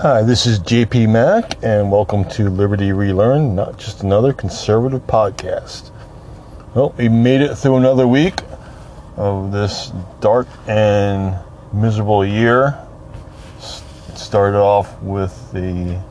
[0.00, 5.92] Hi, this is JP Mac, and welcome to Liberty Relearn, not just another conservative podcast.
[6.74, 8.40] Well, we made it through another week
[9.16, 11.38] of this dark and
[11.72, 12.76] miserable year.
[14.08, 16.02] It started off with the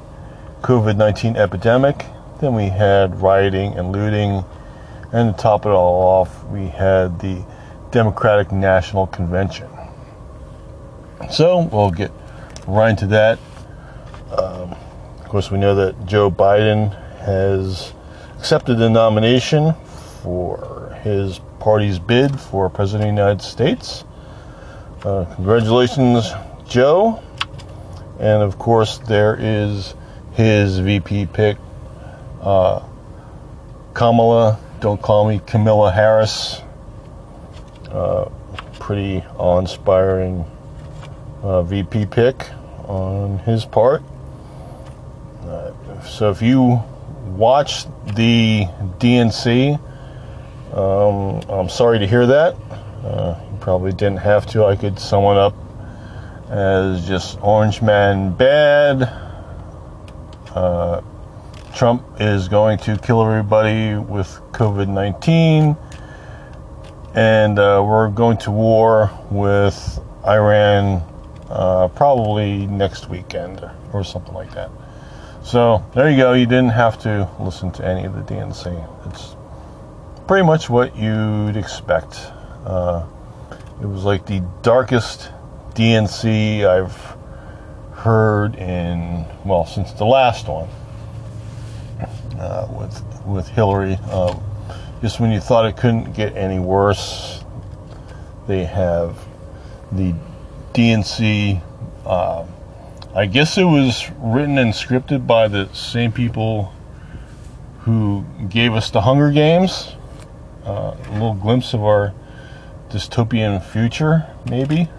[0.61, 2.05] COVID 19 epidemic,
[2.39, 4.45] then we had rioting and looting,
[5.11, 7.45] and to top it all off, we had the
[7.91, 9.69] Democratic National Convention.
[11.29, 12.11] So we'll get
[12.65, 13.39] right into that.
[14.37, 14.71] Um,
[15.19, 17.93] of course, we know that Joe Biden has
[18.37, 19.73] accepted the nomination
[20.21, 24.03] for his party's bid for President of the United States.
[25.03, 26.31] Uh, congratulations,
[26.67, 27.21] Joe.
[28.19, 29.95] And of course, there is
[30.33, 31.57] his VP pick,
[32.41, 32.81] uh,
[33.93, 36.61] Kamala, don't call me Camilla Harris.
[37.89, 38.29] Uh,
[38.79, 40.43] pretty awe inspiring
[41.41, 42.49] uh, VP pick
[42.87, 44.03] on his part.
[46.05, 46.81] So if you
[47.25, 48.65] watch the
[48.99, 49.79] DNC,
[50.73, 52.55] um, I'm sorry to hear that.
[53.03, 54.65] Uh, you probably didn't have to.
[54.65, 55.55] I could sum it up
[56.49, 59.03] as just Orange Man bad.
[60.53, 61.01] Uh,
[61.75, 65.75] Trump is going to kill everybody with COVID 19.
[67.15, 71.03] And uh, we're going to war with Iran
[71.49, 74.69] uh, probably next weekend or something like that.
[75.43, 76.33] So there you go.
[76.33, 79.11] You didn't have to listen to any of the DNC.
[79.11, 79.35] It's
[80.25, 82.31] pretty much what you'd expect.
[82.65, 83.05] Uh,
[83.81, 85.31] it was like the darkest
[85.73, 87.17] DNC I've
[87.97, 90.69] heard in well since the last one
[92.39, 93.95] uh, with with Hillary.
[94.11, 94.41] Um,
[95.01, 97.43] just when you thought it couldn't get any worse,
[98.47, 99.17] they have
[99.91, 100.15] the
[100.73, 101.61] DNC.
[103.15, 106.73] I guess it was written and scripted by the same people
[107.81, 109.95] who gave us the Hunger Games.
[110.65, 112.11] Uh, a little glimpse of our
[112.89, 114.89] dystopian future, maybe.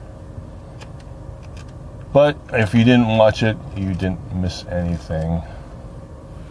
[2.12, 5.42] But if you didn't watch it, you didn't miss anything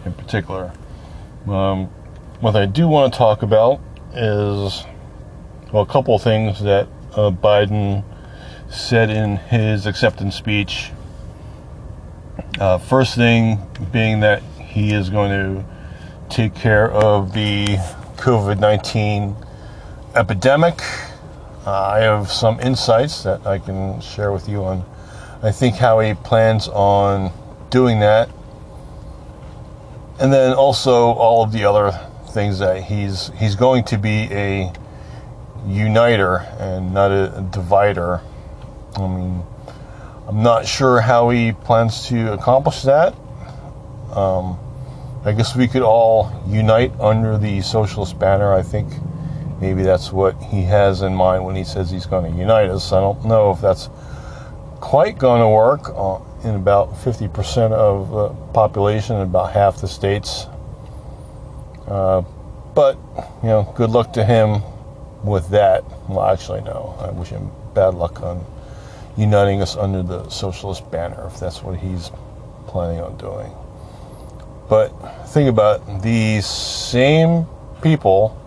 [0.04, 0.70] in particular.
[1.48, 1.86] Um,
[2.40, 3.80] what I do want to talk about
[4.12, 4.84] is,
[5.72, 8.04] well, a couple of things that uh, Biden
[8.68, 10.90] said in his acceptance speech.
[12.58, 13.58] Uh, first thing
[13.92, 15.64] being that he is going to
[16.28, 17.66] take care of the
[18.16, 19.36] COVID 19
[20.14, 20.80] epidemic.
[21.66, 24.84] Uh, I have some insights that I can share with you on,
[25.42, 27.32] I think, how he plans on
[27.70, 28.28] doing that.
[30.20, 31.90] And then also all of the other
[32.30, 34.72] things that he's he's going to be a
[35.66, 38.20] uniter and not a divider
[38.96, 39.42] I mean,
[40.26, 43.14] I'm not sure how he plans to accomplish that.
[44.12, 44.58] Um,
[45.24, 48.54] I guess we could all unite under the socialist banner.
[48.54, 48.88] I think
[49.60, 52.92] maybe that's what he has in mind when he says he's going to unite us.
[52.92, 53.90] I don't know if that's
[54.80, 56.18] quite going to work uh,
[56.48, 60.46] in about 50% of the population, in about half the states.
[61.86, 62.22] Uh,
[62.74, 62.96] but,
[63.42, 64.62] you know, good luck to him
[65.22, 65.84] with that.
[66.08, 66.96] Well, actually, no.
[66.98, 68.44] I wish him bad luck on
[69.16, 72.10] uniting us under the socialist banner, if that's what he's
[72.66, 73.52] planning on doing.
[74.68, 74.88] But
[75.28, 77.46] think about these same
[77.82, 78.40] people,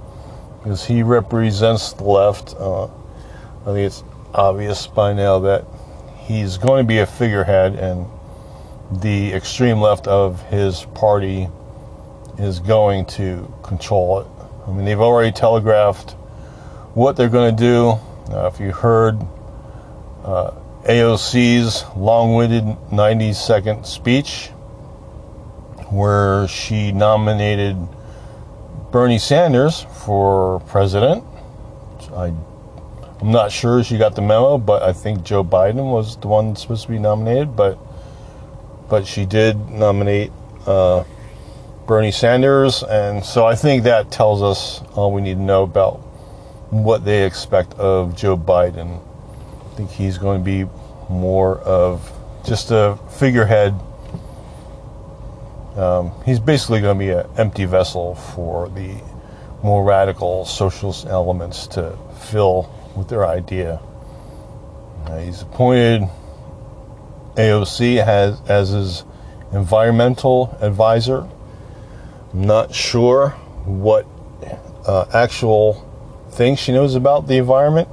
[0.64, 2.56] because he represents the left.
[2.56, 5.66] Uh, I think it's obvious by now that
[6.20, 8.06] he's going to be a figurehead, and
[9.02, 11.48] the extreme left of his party
[12.38, 14.28] is going to control it.
[14.68, 16.12] I mean, they've already telegraphed
[16.94, 18.34] what they're going to do.
[18.34, 19.22] Uh, if you heard
[20.24, 20.52] uh,
[20.88, 24.48] AOC's long winded 90 second speech
[25.90, 27.76] where she nominated
[28.90, 31.26] Bernie Sanders for president.
[32.16, 32.32] I,
[33.20, 36.56] I'm not sure she got the memo, but I think Joe Biden was the one
[36.56, 37.54] supposed to be nominated.
[37.54, 37.78] But
[38.88, 40.32] but she did nominate
[40.66, 41.04] uh,
[41.86, 45.98] Bernie Sanders, and so I think that tells us all we need to know about
[46.70, 49.02] what they expect of Joe Biden
[49.78, 50.68] think he's going to be
[51.08, 52.12] more of
[52.44, 53.80] just a figurehead.
[55.76, 58.96] Um, he's basically going to be an empty vessel for the
[59.62, 63.80] more radical socialist elements to fill with their idea.
[65.06, 66.10] Uh, he's appointed
[67.36, 68.00] AOC
[68.50, 69.04] as his
[69.54, 71.30] environmental advisor.
[72.34, 73.30] I'm not sure
[73.66, 74.08] what
[74.88, 75.84] uh, actual
[76.32, 77.88] things she knows about the environment.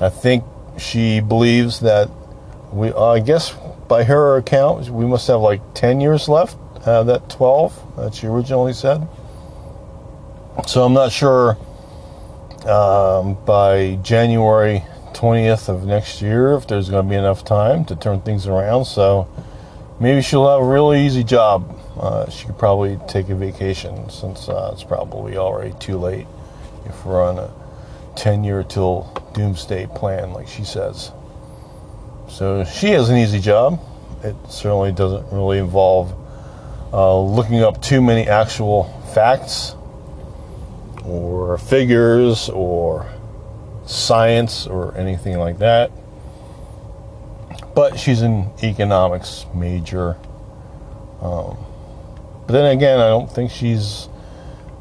[0.00, 0.42] I think
[0.80, 2.10] she believes that
[2.72, 3.54] we, uh, I guess
[3.88, 6.56] by her account, we must have like 10 years left.
[6.84, 9.06] Uh, that 12 that she originally said.
[10.66, 11.58] So I'm not sure
[12.66, 14.82] um, by January
[15.12, 18.86] 20th of next year if there's going to be enough time to turn things around.
[18.86, 19.28] So
[20.00, 21.78] maybe she'll have a really easy job.
[21.98, 26.26] Uh, she could probably take a vacation since uh, it's probably already too late
[26.86, 27.59] if we're on a
[28.16, 31.12] 10 year till doomsday plan, like she says.
[32.28, 33.80] So she has an easy job.
[34.22, 36.14] It certainly doesn't really involve
[36.92, 38.84] uh, looking up too many actual
[39.14, 39.74] facts
[41.04, 43.10] or figures or
[43.86, 45.90] science or anything like that.
[47.74, 50.16] But she's an economics major.
[51.20, 51.56] Um,
[52.46, 54.08] but then again, I don't think she's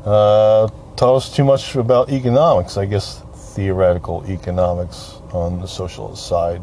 [0.05, 0.67] uh,
[0.99, 2.75] taught us too much about economics.
[2.75, 3.23] I guess
[3.55, 6.61] theoretical economics on the socialist side.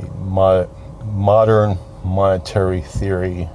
[0.00, 0.68] The mo-
[1.04, 3.48] modern monetary theory,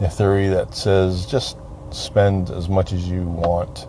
[0.00, 1.58] a theory that says just
[1.90, 3.86] spend as much as you want.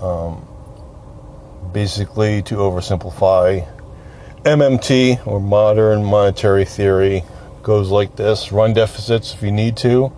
[0.00, 0.46] Um,
[1.72, 3.66] basically, to oversimplify,
[4.44, 7.24] MMT or modern monetary theory
[7.64, 10.12] goes like this run deficits if you need to.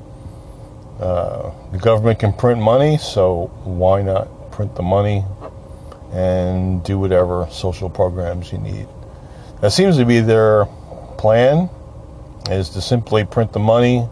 [1.02, 5.24] Uh, the government can print money, so why not print the money
[6.12, 8.86] and do whatever social programs you need?
[9.60, 10.66] That seems to be their
[11.18, 11.68] plan,
[12.48, 14.08] is to simply print the money.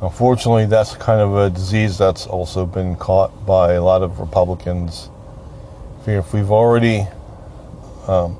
[0.00, 5.10] Unfortunately, that's kind of a disease that's also been caught by a lot of Republicans.
[6.06, 7.04] If we've already
[8.06, 8.38] um,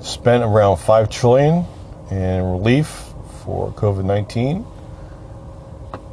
[0.00, 1.66] spent around five trillion
[2.10, 3.12] in relief
[3.44, 4.64] for COVID-19,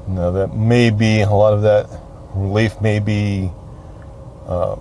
[0.07, 1.89] now that may be a lot of that
[2.33, 3.51] relief may be
[4.47, 4.75] uh,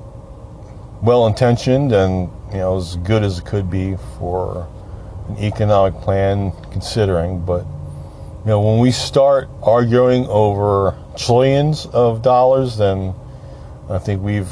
[1.02, 4.68] well intentioned and you know as good as it could be for
[5.28, 12.76] an economic plan considering, but you know when we start arguing over trillions of dollars,
[12.76, 13.14] then
[13.88, 14.50] I think we've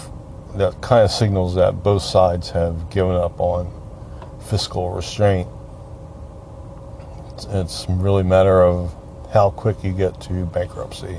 [0.55, 3.71] that kind of signals that both sides have given up on
[4.49, 5.49] fiscal restraint.
[7.35, 8.95] It's, it's really a matter of
[9.33, 11.17] how quick you get to bankruptcy.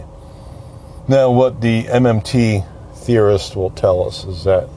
[1.07, 4.69] Now, what the MMT theorist will tell us is that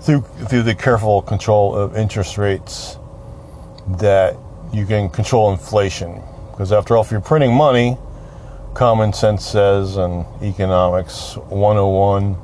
[0.00, 2.96] through through the careful control of interest rates,
[3.98, 4.36] that
[4.72, 6.22] you can control inflation.
[6.50, 7.96] Because after all, if you're printing money,
[8.74, 12.36] common sense says, and economics 101,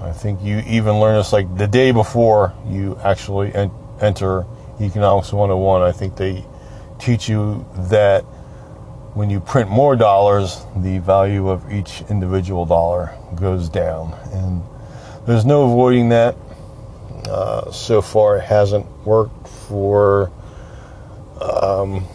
[0.00, 3.70] I think you even learn this like the day before you actually en-
[4.00, 4.46] enter
[4.80, 5.82] economics 101.
[5.82, 6.44] I think they
[6.98, 8.24] teach you that
[9.14, 14.14] when you print more dollars, the value of each individual dollar goes down.
[14.32, 14.62] And
[15.26, 16.36] there's no avoiding that.
[17.28, 20.30] Uh, so far, it hasn't worked for
[21.40, 22.06] um,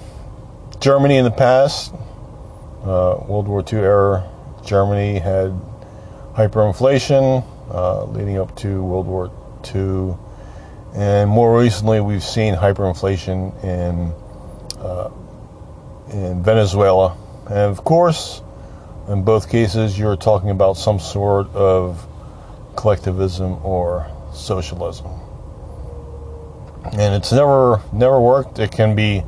[0.79, 1.94] Germany in the past.
[2.83, 4.29] Uh, World War II era
[4.65, 5.51] Germany had
[6.33, 9.31] hyperinflation uh, leading up to World War
[9.73, 10.15] II.
[10.94, 14.13] And more recently, we've seen hyperinflation in
[14.79, 15.09] uh,
[16.12, 17.18] in Venezuela.
[17.48, 18.42] And of course,
[19.07, 22.06] in both cases, you're talking about some sort of
[22.75, 25.07] collectivism or socialism.
[26.94, 28.59] And it's never never worked.
[28.59, 29.24] It can be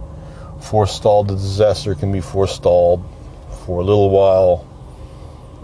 [0.62, 1.30] forestalled.
[1.30, 3.04] The disaster can be forestalled
[3.66, 4.66] for a little while.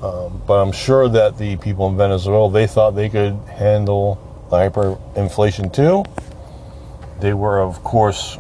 [0.02, 4.20] Um, but I'm sure that the people in Venezuela they thought they could handle
[4.50, 6.04] hyperinflation too.
[7.20, 8.38] They were, of course,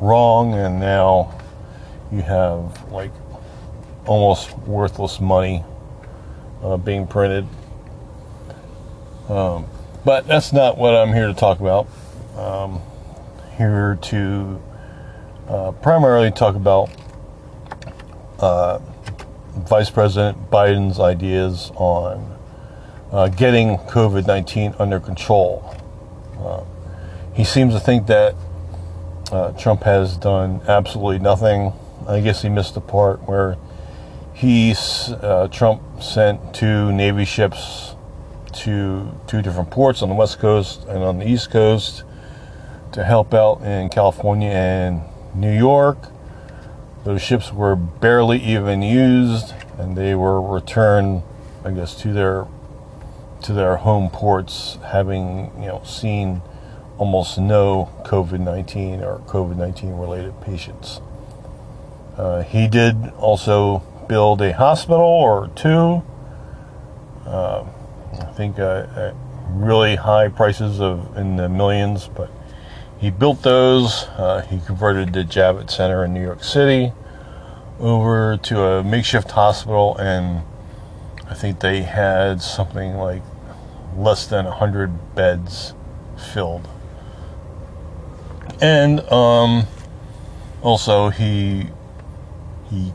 [0.00, 1.37] wrong, and now
[2.10, 3.10] you have like
[4.06, 5.64] almost worthless money
[6.62, 7.46] uh, being printed.
[9.28, 9.66] Um,
[10.04, 11.86] but that's not what I'm here to talk about.
[12.36, 12.80] Um,
[13.56, 14.62] here to
[15.48, 16.90] uh, primarily talk about
[18.38, 18.78] uh,
[19.56, 22.36] Vice President Biden's ideas on
[23.12, 25.74] uh, getting COVID 19 under control.
[26.38, 26.64] Uh,
[27.34, 28.34] he seems to think that
[29.32, 31.72] uh, Trump has done absolutely nothing
[32.08, 33.58] I guess he missed the part where
[34.32, 37.96] he's uh, Trump sent two Navy ships
[38.54, 42.04] to two different ports on the West Coast and on the East Coast
[42.92, 45.02] to help out in California and
[45.34, 45.98] New York.
[47.04, 51.22] Those ships were barely even used, and they were returned,
[51.62, 52.46] I guess, to their
[53.42, 56.40] to their home ports, having you know seen
[56.96, 61.02] almost no COVID nineteen or COVID nineteen related patients.
[62.18, 66.02] Uh, he did also build a hospital or two.
[67.24, 67.64] Uh,
[68.20, 69.12] I think uh,
[69.50, 72.28] really high prices of in the millions, but
[72.98, 74.04] he built those.
[74.16, 76.92] Uh, he converted the Javits Center in New York City
[77.78, 80.42] over to a makeshift hospital, and
[81.30, 83.22] I think they had something like
[83.96, 85.74] less than 100 beds
[86.32, 86.66] filled.
[88.60, 89.68] And um,
[90.62, 91.68] also, he
[92.70, 92.92] he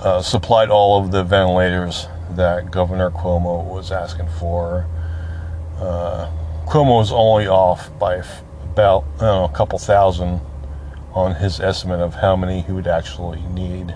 [0.00, 4.86] uh, supplied all of the ventilators that Governor Cuomo was asking for.
[5.78, 6.30] Uh,
[6.66, 8.22] Cuomo was only off by
[8.62, 10.40] about know, a couple thousand
[11.14, 13.94] on his estimate of how many he would actually need.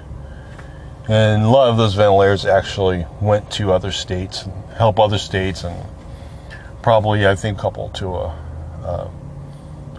[1.09, 5.65] And a lot of those ventilators actually went to other states and help other states,
[5.65, 5.77] and
[6.81, 8.29] probably I think a couple to a,
[8.85, 9.11] uh,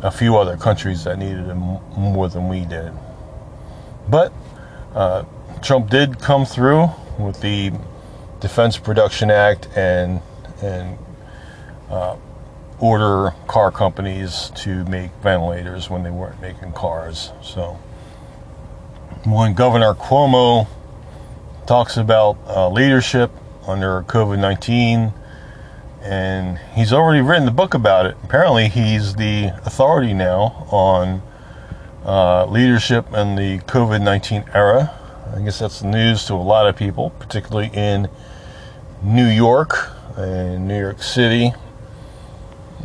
[0.01, 1.59] a few other countries that needed them
[1.97, 2.91] more than we did.
[4.09, 4.33] But
[4.95, 5.25] uh,
[5.61, 7.71] Trump did come through with the
[8.39, 10.21] Defense Production Act and
[10.61, 10.97] and
[11.89, 12.15] uh,
[12.79, 17.31] order car companies to make ventilators when they weren't making cars.
[17.41, 17.79] So
[19.25, 20.67] when Governor Cuomo
[21.65, 23.31] talks about uh, leadership
[23.67, 25.13] under COVID 19,
[26.01, 28.17] and he's already written the book about it.
[28.23, 31.21] Apparently, he's the authority now on
[32.05, 34.99] uh, leadership in the COVID 19 era.
[35.35, 38.09] I guess that's news to a lot of people, particularly in
[39.01, 41.53] New York and New York City.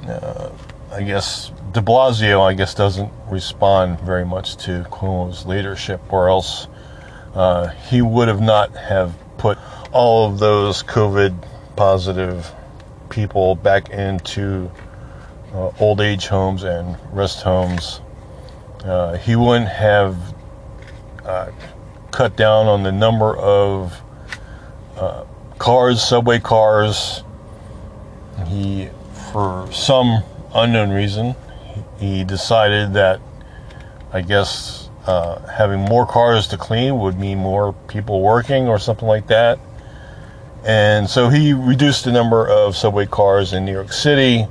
[0.07, 0.51] Uh,
[0.91, 6.67] I guess de Blasio, I guess, doesn't respond very much to Cuomo's leadership, or else
[7.35, 9.59] uh, he would have not have put
[9.93, 11.47] all of those COVID
[11.77, 12.51] positive
[13.11, 14.71] people back into
[15.53, 18.01] uh, old age homes and rest homes.
[18.85, 20.17] Uh, he wouldn't have
[21.25, 21.51] uh,
[22.11, 24.01] cut down on the number of
[24.97, 25.25] uh,
[25.59, 27.23] cars, subway cars.
[28.47, 28.89] He,
[29.33, 30.23] for some
[30.55, 31.35] unknown reason,
[31.99, 33.21] he decided that
[34.13, 39.09] I guess uh, having more cars to clean would mean more people working or something
[39.09, 39.59] like that.
[40.65, 44.47] And so he reduced the number of subway cars in New York City,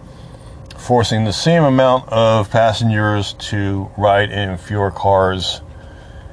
[0.77, 5.61] forcing the same amount of passengers to ride in fewer cars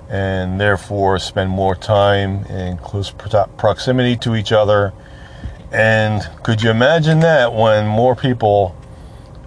[0.09, 4.93] and therefore spend more time in close proximity to each other.
[5.73, 8.77] And could you imagine that when more people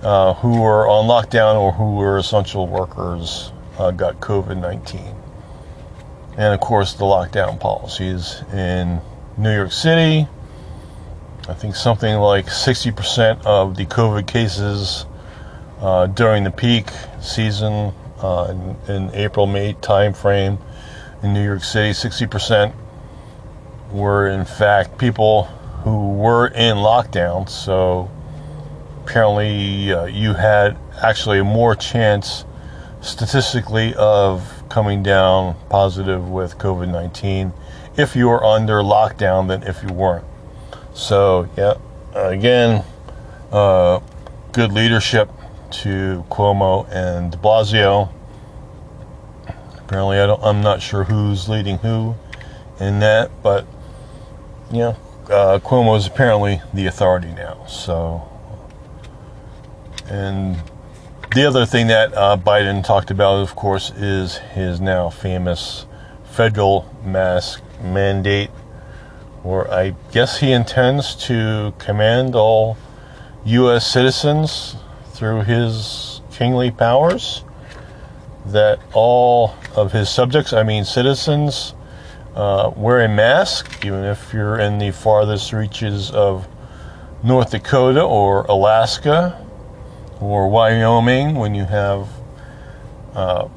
[0.02, 5.16] uh, who were on lockdown or who were essential workers uh, got COVID 19?
[6.38, 9.00] And of course, the lockdown policies in
[9.38, 10.28] New York City.
[11.50, 15.06] I think something like 60% of the COVID cases
[15.80, 16.90] uh, during the peak
[17.22, 20.60] season uh, in, in, April May timeframe
[21.24, 21.92] in New York City.
[21.92, 22.74] 60%
[23.94, 25.44] were in fact people
[25.86, 27.48] who were in lockdown.
[27.48, 28.12] So
[29.04, 32.44] apparently, uh, you had actually more chance
[33.00, 37.54] statistically of coming down positive with COVID 19
[37.96, 40.26] if you were under lockdown than if you weren't.
[40.98, 41.76] So, yeah,
[42.16, 42.84] again,
[43.52, 44.00] uh,
[44.52, 45.30] good leadership
[45.84, 48.12] to Cuomo and de Blasio.
[49.78, 52.16] Apparently, I I'm not sure who's leading who
[52.80, 53.68] in that, but
[54.72, 54.96] yeah,
[55.30, 57.64] uh, Cuomo is apparently the authority now.
[57.68, 58.28] So,
[60.10, 60.58] and
[61.36, 65.86] the other thing that uh, Biden talked about, of course, is his now famous
[66.24, 68.50] federal mask mandate,
[69.48, 72.78] or I guess he intends to command all
[73.46, 73.90] U.S.
[73.90, 74.76] citizens
[75.14, 77.46] through his kingly powers
[78.46, 81.74] that all of his subjects, I mean citizens,
[82.36, 86.46] uh, wear a mask, even if you're in the farthest reaches of
[87.24, 89.46] North Dakota or Alaska
[90.20, 92.10] or Wyoming when you have
[93.16, 93.48] uh,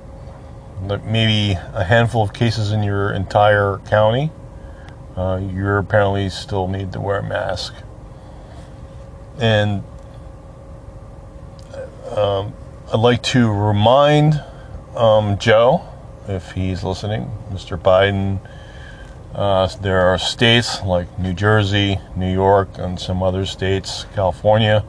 [1.04, 4.30] maybe a handful of cases in your entire county,
[5.20, 7.74] uh, you apparently still need to wear a mask.
[9.38, 9.84] And
[12.16, 12.54] um,
[12.90, 14.42] I'd like to remind
[14.96, 15.86] um, Joe,
[16.26, 17.78] if he's listening, Mr.
[17.78, 18.40] Biden.
[19.34, 24.84] Uh, there are states like New Jersey, New York, and some other states, California,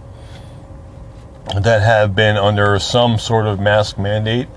[1.60, 4.48] that have been under some sort of mask mandate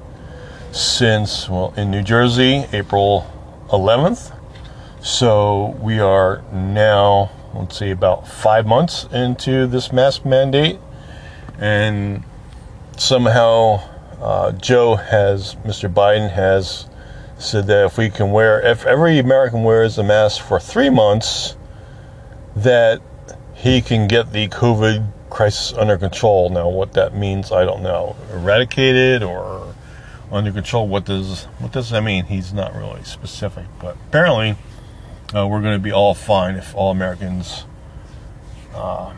[0.71, 3.31] since, well, in New Jersey, April
[3.71, 4.34] 11th.
[5.05, 10.79] So we are now, let's see, about five months into this mask mandate.
[11.59, 12.25] And
[12.97, 13.83] somehow
[14.23, 15.93] uh, Joe has, Mr.
[15.93, 16.89] Biden has
[17.39, 21.55] said that if we can wear, if every American wears a mask for three months,
[22.57, 23.03] that
[23.53, 26.49] he can get the COVID crisis under control.
[26.49, 28.17] Now, what that means, I don't know.
[28.33, 29.75] Eradicated or
[30.33, 30.89] under control?
[30.89, 32.25] What does what does that mean?
[32.25, 34.57] He's not really specific, but apparently,
[35.35, 37.65] uh, we're going to be all fine if all Americans
[38.75, 39.13] uh,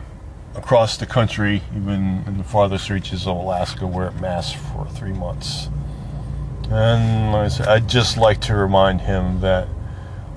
[0.55, 5.69] across the country, even in the farthest reaches of Alaska, wear masks for three months.
[6.69, 9.67] And like I said, I'd just like to remind him that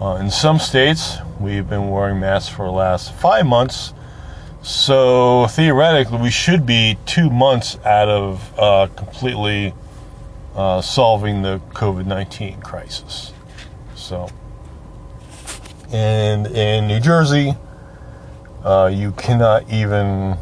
[0.01, 3.95] uh, in some states, we've been wearing masks for the last five months.
[4.63, 9.75] So theoretically, we should be two months out of uh, completely
[10.55, 13.33] uh, solving the COVID 19 crisis.
[13.95, 14.29] So,
[15.93, 17.55] and in New Jersey,
[18.65, 20.37] uh, you cannot even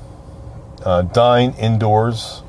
[0.85, 2.43] uh, dine indoors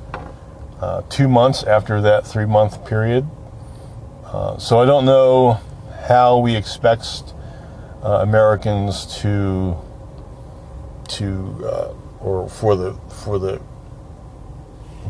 [0.82, 3.28] uh, two months after that three month period.
[4.26, 5.60] Uh, so I don't know
[6.08, 7.34] how we expect
[8.04, 9.78] uh, Americans to
[11.10, 13.62] to uh, or for the for the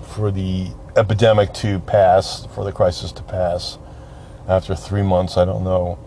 [0.02, 3.78] for the epidemic to pass, for the crisis to pass
[4.48, 5.38] after three months.
[5.38, 5.98] I don't know.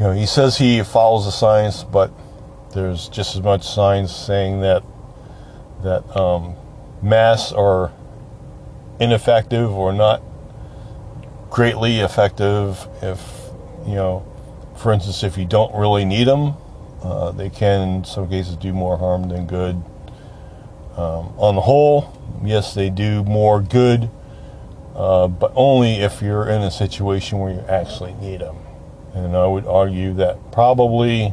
[0.00, 2.10] You know, he says he follows the science, but
[2.72, 4.82] there's just as much science saying that
[5.82, 6.54] that um,
[7.02, 7.92] masks are
[8.98, 10.22] ineffective or not
[11.50, 13.50] greatly effective if
[13.86, 14.24] you know
[14.76, 16.54] for instance if you don't really need them
[17.02, 19.74] uh, they can in some cases do more harm than good.
[20.96, 24.08] Um, on the whole yes they do more good
[24.94, 28.56] uh, but only if you're in a situation where you actually need them
[29.14, 31.32] and i would argue that probably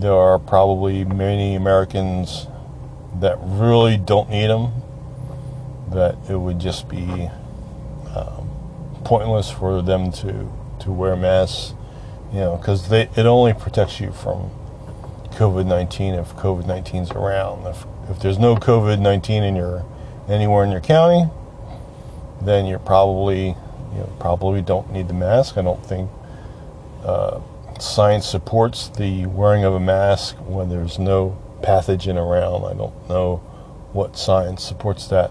[0.00, 2.46] there are probably many Americans
[3.20, 4.72] that really don't need them,
[5.90, 7.28] that it would just be
[8.14, 8.48] um,
[9.04, 10.48] pointless for them to,
[10.80, 11.74] to wear masks,
[12.32, 14.50] you know, because it only protects you from
[15.30, 17.66] COVID 19 if COVID 19 is around.
[17.66, 19.84] If, if there's no COVID 19 in your
[20.28, 21.28] anywhere in your county,
[22.40, 25.56] then you're probably you know, probably don't need the mask.
[25.56, 26.10] I don't think
[27.08, 27.40] uh,
[27.80, 32.64] science supports the wearing of a mask when there's no pathogen around.
[32.64, 33.36] I don't know
[33.92, 35.30] what science supports that.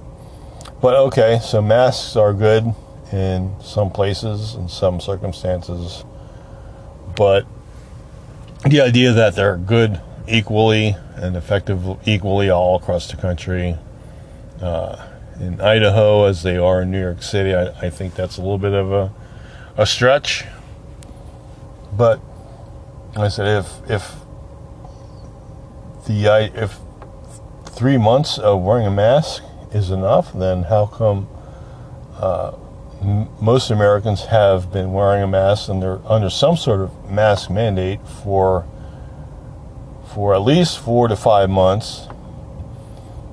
[0.81, 2.73] But okay, so masks are good
[3.11, 6.03] in some places, in some circumstances.
[7.15, 7.45] But
[8.65, 13.77] the idea that they're good equally and effective equally all across the country,
[14.61, 15.07] uh,
[15.39, 18.57] in Idaho as they are in New York City, I, I think that's a little
[18.57, 19.13] bit of a,
[19.77, 20.43] a stretch.
[21.97, 22.21] But
[23.15, 24.15] I said, if if
[26.05, 26.77] the if
[27.65, 31.27] three months of wearing a mask is enough, then how come
[32.17, 32.53] uh,
[33.01, 37.49] m- most Americans have been wearing a mask and they're under some sort of mask
[37.49, 38.67] mandate for
[40.13, 42.07] for at least four to five months?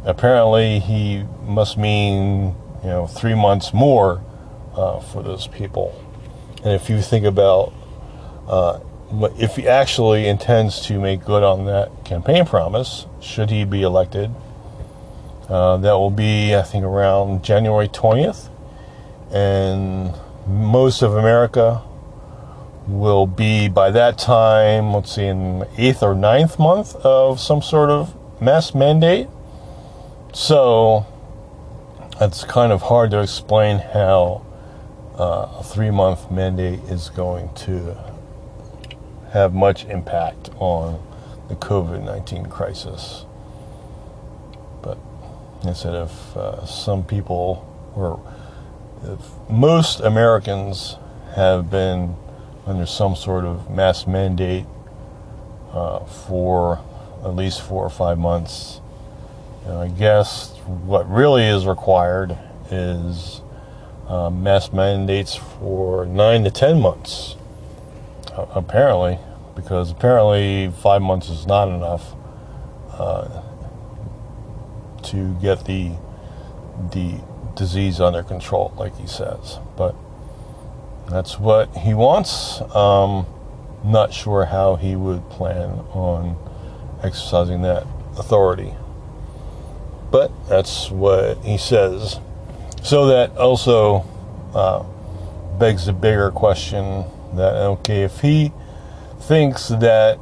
[0.07, 4.23] Apparently, he must mean you know three months more
[4.75, 5.95] uh, for those people.
[6.65, 7.75] And if you think about
[8.49, 8.81] uh,
[9.39, 14.31] if he actually intends to make good on that campaign promise, should he be elected,
[15.49, 18.51] uh, that will be, I think, around January 20th.
[19.33, 20.15] And
[20.47, 21.83] most of America
[22.87, 27.91] will be, by that time, let's see, in eighth or ninth month of some sort
[27.91, 29.29] of mass mandate.
[30.33, 31.07] So
[32.21, 34.45] it's kind of hard to explain how
[35.19, 38.14] uh, a three month mandate is going to
[39.35, 41.05] have much impact on
[41.49, 43.27] the COVID 19 crisis.
[44.81, 44.97] But
[45.65, 47.67] instead of uh, some people,
[47.97, 48.21] or
[49.51, 50.97] most Americans
[51.35, 52.15] have been
[52.65, 54.67] under some sort of mass mandate
[55.73, 56.81] uh, for
[57.25, 58.81] at least four or five months.
[59.67, 62.39] And I guess what really is required
[62.71, 63.43] is
[64.07, 67.35] uh, mass mandates for nine to ten months
[68.37, 69.19] apparently,
[69.55, 72.15] because apparently five months is not enough
[72.93, 73.43] uh,
[75.03, 75.93] to get the
[76.93, 77.21] the
[77.55, 79.59] disease under control, like he says.
[79.77, 79.95] But
[81.09, 82.61] that's what he wants.
[82.75, 83.27] Um,
[83.85, 86.37] not sure how he would plan on
[87.03, 88.73] exercising that authority.
[90.11, 92.19] But that's what he says.
[92.83, 94.05] So that also
[94.55, 94.85] uh,
[95.59, 97.05] begs a bigger question
[97.37, 98.53] that okay, if he
[99.21, 100.19] thinks that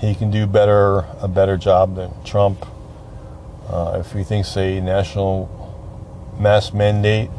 [0.00, 2.66] he can do better a better job than Trump,
[3.68, 5.48] uh, if he thinks a national
[6.38, 7.30] mass mandate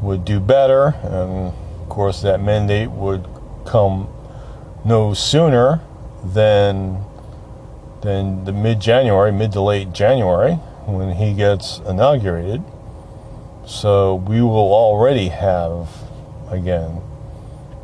[0.00, 3.26] would do better, and of course that mandate would
[3.66, 4.08] come
[4.84, 5.80] no sooner
[6.24, 7.04] than
[8.00, 10.54] than the mid January, mid to late January,
[10.86, 12.62] when he gets inaugurated.
[13.66, 15.88] So we will already have,
[16.48, 17.02] again,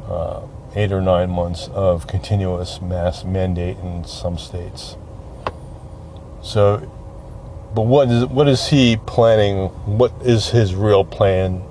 [0.08, 0.42] uh,
[0.74, 4.96] eight or nine months of continuous mask mandate in some states.
[6.42, 6.90] So,
[7.74, 9.68] but what is what is he planning?
[9.86, 11.62] What is his real plan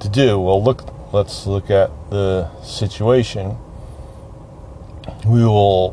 [0.00, 0.38] to do?
[0.38, 0.90] Well, look.
[1.12, 3.56] Let's look at the situation.
[5.24, 5.92] We will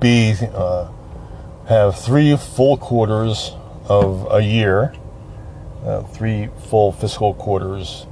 [0.00, 0.92] be uh,
[1.66, 3.50] have three full quarters
[3.88, 4.94] of a year,
[5.84, 8.06] uh, three full fiscal quarters,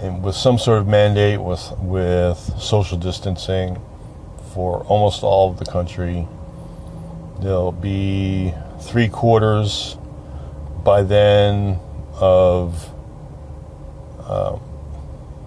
[0.00, 3.80] and with some sort of mandate with with social distancing
[4.54, 6.26] for almost all of the country.
[7.40, 9.96] There'll be three quarters
[10.84, 11.78] by then
[12.14, 12.88] of
[14.20, 14.58] uh,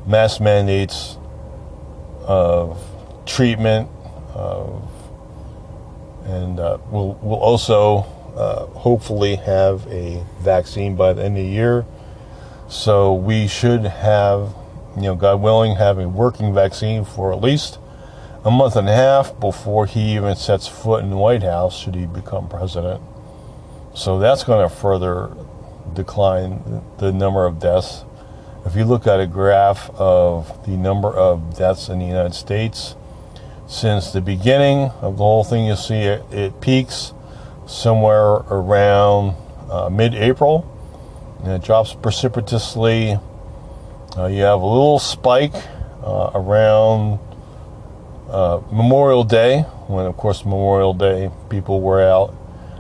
[0.06, 1.18] mass mandates
[2.24, 2.82] of
[3.26, 3.90] treatment
[4.34, 4.92] of
[6.26, 11.50] and uh, we'll we'll also uh, hopefully have a vaccine by the end of the
[11.50, 11.86] year.
[12.72, 14.56] So we should have,
[14.96, 17.80] you know, God willing, have a working vaccine for at least
[18.46, 21.96] a month and a half before he even sets foot in the White House, should
[21.96, 23.02] he become president.
[23.94, 25.36] So that's going to further
[25.94, 28.06] decline the number of deaths.
[28.66, 32.96] If you look at a graph of the number of deaths in the United States,
[33.68, 35.66] since the beginning of the whole thing.
[35.66, 37.14] You see it, it peaks
[37.66, 39.36] somewhere around
[39.70, 40.71] uh, mid April
[41.44, 43.18] and it drops precipitously.
[44.18, 45.54] Uh, you have a little spike
[46.04, 47.20] uh, around
[48.30, 52.36] uh, Memorial Day, when, of course, Memorial Day people were out,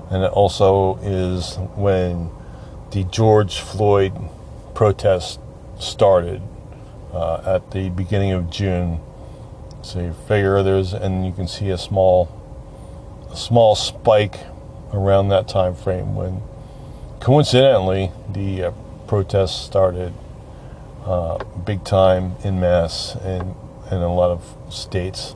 [0.09, 2.29] and it also is when
[2.91, 4.13] the George Floyd
[4.73, 5.39] protest
[5.79, 6.41] started
[7.13, 8.99] uh, at the beginning of June
[9.83, 12.29] so you figure there's, and you can see a small,
[13.31, 14.35] a small spike
[14.93, 16.41] around that time frame when,
[17.21, 18.71] coincidentally, the uh,
[19.07, 20.13] protests started
[21.05, 23.55] uh, big time in mass in
[23.91, 25.35] in a lot of states.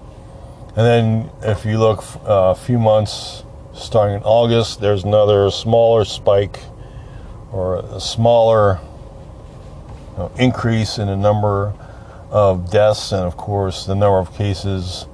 [0.78, 3.44] And then if you look uh, a few months
[3.74, 6.60] starting in August, there's another smaller spike
[7.52, 8.80] or a smaller
[10.14, 11.74] you know, increase in the number
[12.32, 15.06] of deaths, and of course, the number of cases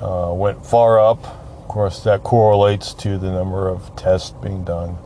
[0.00, 1.24] uh, went far up.
[1.60, 4.98] Of course, that correlates to the number of tests being done.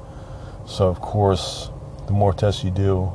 [0.71, 1.69] So, of course,
[2.07, 3.13] the more tests you do,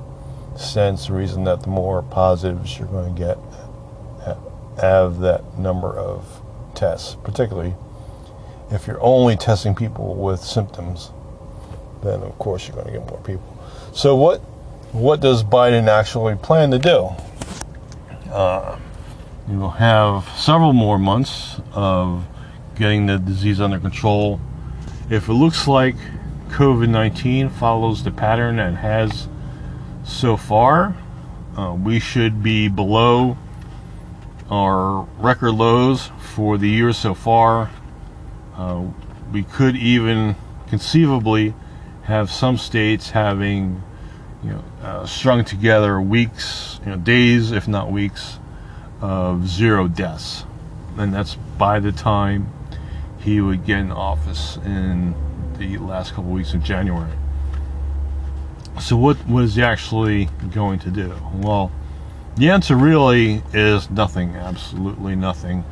[0.54, 3.38] the reason that the more positives you're going to get
[4.82, 6.42] have that number of
[6.76, 7.74] tests, particularly
[8.72, 11.12] if you're only testing people with symptoms,
[12.04, 13.58] then of course you're going to get more people.
[13.94, 14.40] So what
[14.92, 17.10] what does Biden actually plan to do?
[18.36, 18.78] uh,
[19.48, 22.26] you will have several more months of
[22.76, 24.40] getting the disease under control.
[25.10, 25.96] If it looks like
[26.50, 29.28] COVID 19 follows the pattern that has
[30.04, 30.96] so far,
[31.58, 33.38] uh, we should be below
[34.50, 37.72] our record lows for the year so far.
[38.56, 38.86] Uh,
[39.32, 40.36] we could even
[40.68, 41.54] conceivably
[42.04, 43.82] have some states having
[44.44, 48.40] you know, uh, strung together weeks, you know, days, if not weeks,
[49.02, 50.46] of zero deaths.
[50.98, 52.52] And that's by the time
[53.20, 55.16] he would get in office in
[55.58, 57.12] the last couple weeks of January.
[58.80, 61.16] So, what was he actually going to do?
[61.34, 61.72] Well,
[62.36, 65.64] the answer really is nothing, absolutely nothing.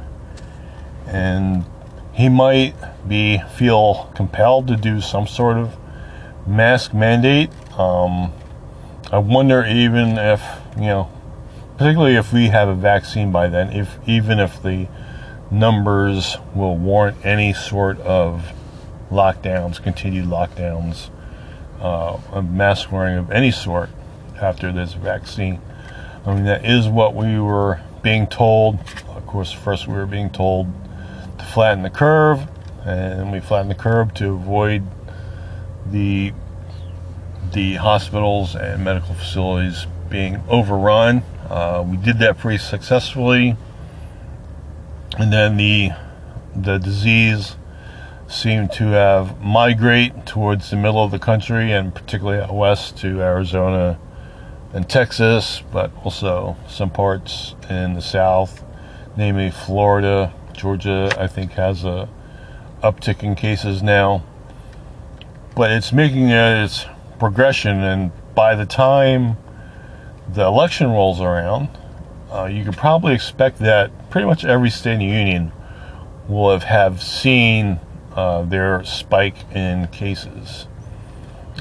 [1.07, 1.65] And
[2.13, 2.75] he might
[3.07, 5.75] be feel compelled to do some sort of
[6.47, 7.49] mask mandate.
[7.77, 8.31] Um,
[9.11, 10.41] I wonder even if,
[10.77, 11.11] you know,
[11.77, 14.87] particularly if we have a vaccine by then, if even if the
[15.51, 18.53] numbers will warrant any sort of
[19.13, 21.09] lockdowns, continued lockdowns,
[21.79, 23.89] uh, mask wearing of any sort
[24.41, 25.61] after this vaccine.
[26.25, 28.79] I mean, that is what we were being told.
[29.09, 30.67] Of course, first we were being told
[31.37, 32.47] to flatten the curve,
[32.85, 34.83] and we flattened the curve to avoid
[35.85, 36.33] the
[37.51, 41.23] the hospitals and medical facilities being overrun.
[41.49, 43.55] Uh, we did that pretty successfully,
[45.17, 45.91] and then the
[46.55, 47.55] the disease
[48.33, 53.21] seemed to have migrate towards the middle of the country and particularly out west to
[53.21, 53.99] Arizona
[54.73, 58.63] and Texas, but also some parts in the south,
[59.15, 61.15] namely Florida, Georgia.
[61.17, 62.09] I think has a
[62.81, 64.23] uptick in cases now,
[65.55, 66.85] but it's making its
[67.19, 69.37] progression, and by the time
[70.27, 71.69] the election rolls around,
[72.31, 75.51] uh, you could probably expect that pretty much every state in the union
[76.27, 77.79] will have, have seen
[78.15, 80.67] uh, their spike in cases.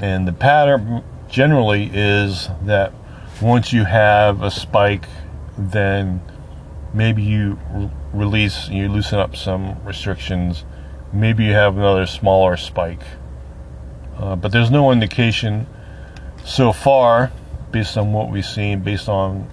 [0.01, 2.93] And the pattern generally is that
[3.41, 5.05] once you have a spike,
[5.57, 6.21] then
[6.93, 10.65] maybe you re- release, you loosen up some restrictions,
[11.11, 13.01] maybe you have another smaller spike.
[14.17, 15.65] Uh, but there's no indication
[16.45, 17.31] so far,
[17.71, 19.49] based on what we've seen, based on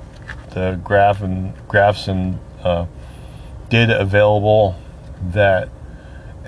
[0.51, 2.85] the graph and graphs and uh,
[3.69, 4.77] data available,
[5.23, 5.69] that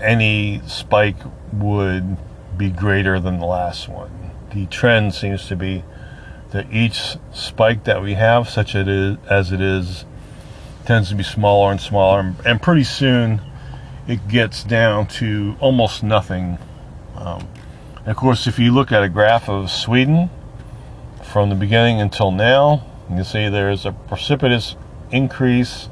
[0.03, 1.17] any spike
[1.53, 2.17] would
[2.57, 4.31] be greater than the last one.
[4.53, 5.85] The trend seems to be
[6.51, 10.05] that each spike that we have, such it is, as it is,
[10.85, 13.41] tends to be smaller and smaller, and pretty soon
[14.07, 16.59] it gets down to almost nothing.
[17.17, 17.49] Um,
[18.05, 20.29] of course, if you look at a graph of Sweden
[21.23, 24.77] from the beginning until now, you can see there's a precipitous
[25.11, 25.89] increase.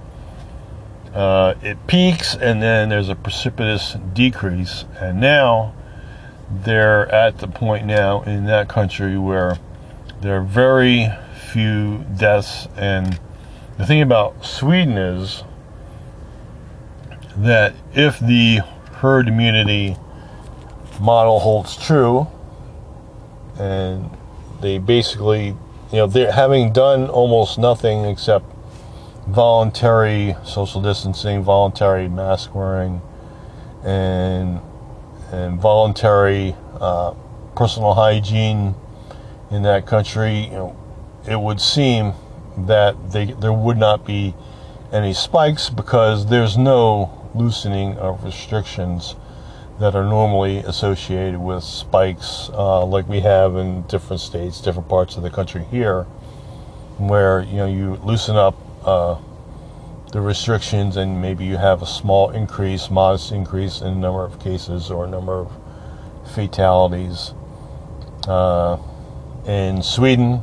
[1.15, 4.85] Uh, it peaks and then there's a precipitous decrease.
[5.01, 5.75] And now
[6.51, 9.59] they're at the point now in that country where
[10.21, 11.09] there are very
[11.53, 12.69] few deaths.
[12.77, 13.19] And
[13.79, 15.43] the thing about Sweden is
[17.37, 18.61] that if the
[18.95, 19.97] herd immunity
[21.01, 22.29] model holds true,
[23.59, 24.11] and
[24.61, 25.57] they basically, you
[25.93, 28.50] know, they're having done almost nothing except
[29.27, 33.01] voluntary social distancing, voluntary mask wearing,
[33.85, 34.61] and
[35.33, 37.15] and voluntary uh,
[37.55, 38.75] personal hygiene
[39.51, 40.45] in that country.
[40.47, 40.77] You know,
[41.29, 42.15] it would seem
[42.57, 44.35] that they, there would not be
[44.93, 49.15] any spikes because there's no loosening of restrictions
[49.79, 55.17] that are normally associated with spikes uh, like we have in different states, different parts
[55.17, 56.03] of the country here,
[56.99, 58.55] where you know you loosen up
[58.91, 59.19] uh,
[60.13, 64.91] the restrictions and maybe you have a small increase, modest increase in number of cases
[64.91, 65.53] or number of
[66.35, 67.33] fatalities.
[68.27, 68.77] Uh,
[69.47, 70.43] in Sweden,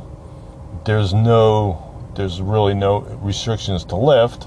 [0.86, 4.46] there's no, there's really no restrictions to lift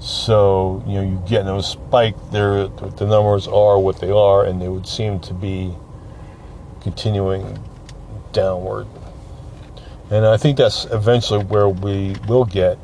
[0.00, 2.14] so you know you get no spike.
[2.30, 5.74] There, the numbers are what they are, and they would seem to be
[6.80, 7.58] continuing
[8.32, 8.86] downward.
[10.10, 12.78] And I think that's eventually where we will get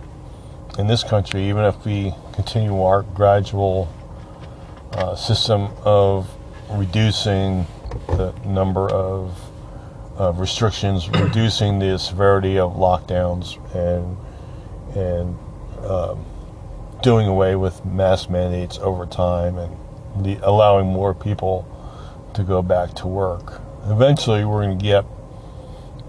[0.79, 3.93] in this country, even if we continue our gradual
[4.93, 6.29] uh, system of
[6.71, 7.67] reducing
[8.09, 9.39] the number of,
[10.17, 14.17] of restrictions, reducing the severity of lockdowns, and
[14.97, 15.37] and
[15.85, 16.25] um,
[17.03, 19.77] doing away with mask mandates over time and
[20.25, 21.69] the, allowing more people
[22.33, 23.61] to go back to work.
[23.87, 25.05] Eventually, we're going to get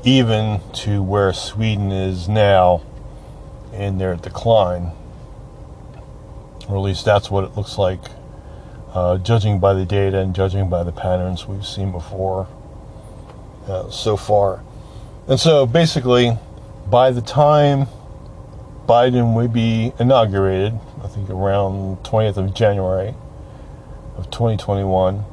[0.04, 2.82] even to where Sweden is now
[3.75, 4.91] in their decline,
[6.67, 7.99] or at least that's what it looks like,
[8.93, 12.47] uh, judging by the data and judging by the patterns we've seen before
[13.67, 14.63] uh, so far.
[15.27, 16.38] And so basically,
[16.89, 17.88] by the time
[18.88, 23.15] Biden would be inaugurated, I think around 20th of January
[24.15, 25.23] of 2021,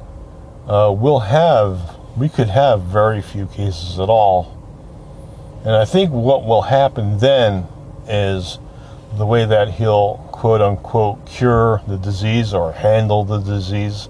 [0.67, 4.57] uh, we'll have, we could have very few cases at all.
[5.63, 7.67] And I think what will happen then
[8.07, 8.59] is
[9.17, 14.09] the way that he'll quote unquote cure the disease or handle the disease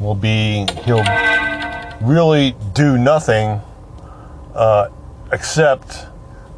[0.00, 1.04] will be he'll
[2.00, 3.60] really do nothing
[4.54, 4.88] uh,
[5.32, 6.06] except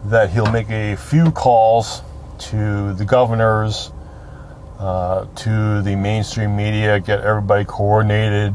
[0.07, 2.03] that he'll make a few calls
[2.39, 3.93] to the governors,
[4.79, 8.53] uh, to the mainstream media, get everybody coordinated,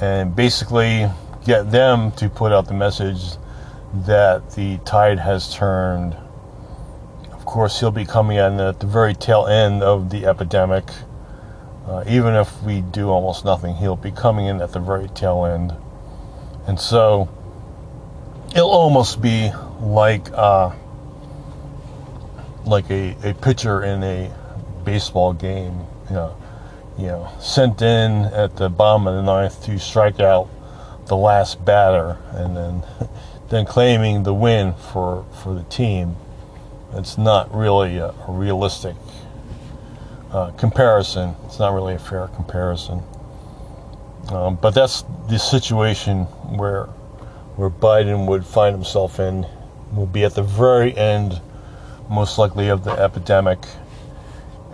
[0.00, 1.08] and basically
[1.44, 3.36] get them to put out the message
[4.06, 6.16] that the tide has turned.
[7.48, 10.84] Course, he'll be coming in at the very tail end of the epidemic.
[11.86, 15.46] Uh, even if we do almost nothing, he'll be coming in at the very tail
[15.46, 15.72] end.
[16.66, 17.26] And so
[18.50, 20.72] it'll almost be like uh,
[22.66, 24.30] like a, a pitcher in a
[24.84, 26.36] baseball game, you know,
[26.98, 30.50] you know, sent in at the bottom of the ninth to strike out
[31.06, 32.82] the last batter, and then
[33.48, 36.16] then claiming the win for for the team.
[36.94, 38.96] It's not really a, a realistic
[40.32, 41.34] uh, comparison.
[41.46, 43.02] It's not really a fair comparison.
[44.30, 46.24] Um, but that's the situation
[46.56, 46.88] where
[47.56, 49.44] where Biden would find himself in
[49.92, 51.40] will be at the very end,
[52.08, 53.58] most likely, of the epidemic.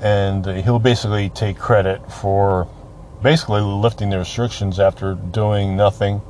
[0.03, 2.69] And he'll basically take credit for
[3.23, 6.21] basically lifting the restrictions after doing nothing.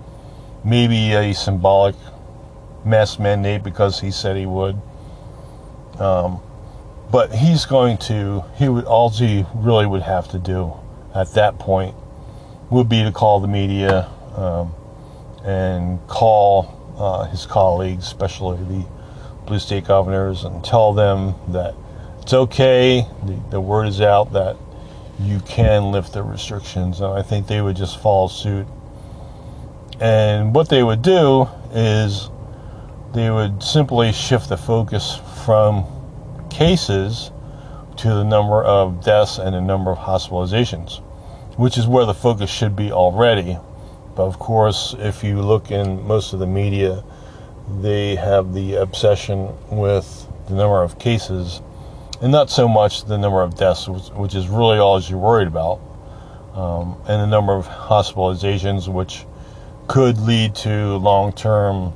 [0.64, 1.96] Maybe a symbolic
[2.84, 4.80] mass mandate because he said he would.
[5.98, 6.40] Um,
[7.10, 10.74] but he's going to, he would, all he really would have to do
[11.14, 11.94] at that point
[12.70, 14.74] would be to call the media um,
[15.44, 18.86] and call uh, his colleagues, especially the
[19.46, 21.74] blue state governors, and tell them that
[22.20, 23.06] it's okay.
[23.24, 24.56] The, the word is out that
[25.20, 28.66] you can lift the restrictions, and I think they would just follow suit.
[30.00, 32.28] And what they would do is
[33.12, 35.84] they would simply shift the focus from
[36.50, 37.30] cases
[37.96, 41.00] to the number of deaths and the number of hospitalizations,
[41.56, 43.58] which is where the focus should be already.
[44.16, 47.04] But of course, if you look in most of the media,
[47.80, 51.60] they have the obsession with the number of cases
[52.20, 55.80] and not so much the number of deaths, which is really all you're worried about,
[56.54, 59.26] um, and the number of hospitalizations, which
[59.88, 61.92] could lead to long term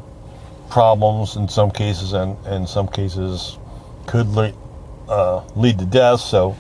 [0.71, 3.59] problems in some cases, and in some cases
[4.07, 4.55] could lead,
[5.09, 6.21] uh, lead to death.
[6.21, 6.57] So,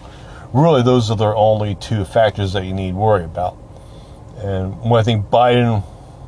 [0.53, 3.57] really, those are the only two factors that you need to worry about.
[4.39, 5.83] And what I think Biden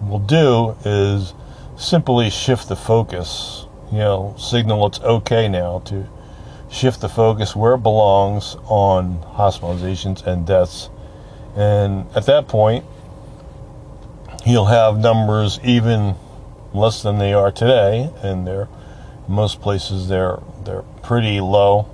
[0.07, 1.35] will do is
[1.77, 6.07] simply shift the focus, you know, signal it's okay now to
[6.71, 10.91] shift the focus where it belongs on hospitalizations and deaths.
[11.57, 12.85] And at that point,
[14.45, 16.15] he'll have numbers even
[16.73, 18.69] less than they are today, and they're
[19.29, 21.89] most places they're they're pretty low.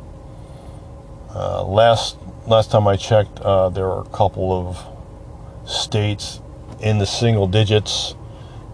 [1.34, 6.40] Uh, last last time I checked, uh, there were a couple of states
[6.80, 8.14] in the single digits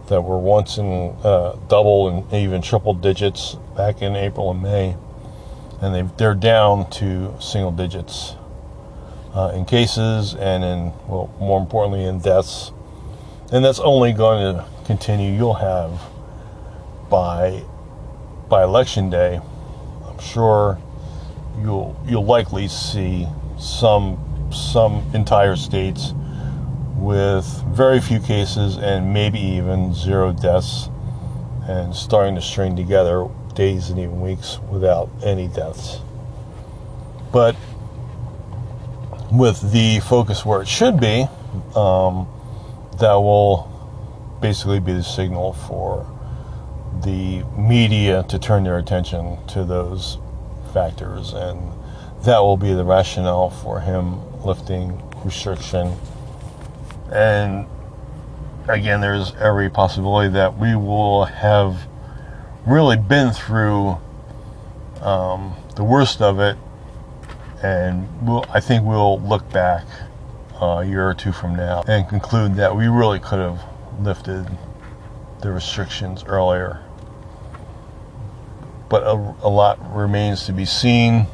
[0.08, 4.96] that were once in uh, double and even triple digits back in April and May,
[5.80, 8.36] and they they're down to single digits
[9.34, 12.72] uh, in cases and in well, more importantly, in deaths,
[13.50, 15.35] and that's only going to continue.
[15.35, 16.02] You'll have
[17.09, 17.62] by
[18.50, 19.40] by election day,
[20.07, 20.78] I'm sure
[21.62, 23.26] you'll you'll likely see
[23.59, 24.18] some
[24.52, 26.12] some entire states
[26.96, 30.90] with very few cases and maybe even zero deaths
[31.66, 36.00] and starting to string together days and even weeks without any deaths.
[37.33, 37.57] But
[39.31, 41.26] with the focus where it should be,
[41.74, 42.28] um,
[43.00, 43.71] that will
[44.42, 46.07] basically be the signal for
[47.02, 50.18] the media to turn their attention to those
[50.74, 51.72] factors, and
[52.24, 55.96] that will be the rationale for him lifting restriction.
[57.11, 57.66] And
[58.68, 61.87] again, there's every possibility that we will have
[62.66, 63.98] really been through
[65.00, 66.57] um, the worst of it,
[67.62, 69.85] and we'll, I think we'll look back
[70.61, 73.61] uh, a year or two from now and conclude that we really could have
[74.00, 74.46] lifted
[75.40, 76.81] the restrictions earlier.
[78.88, 81.26] But a, a lot remains to be seen.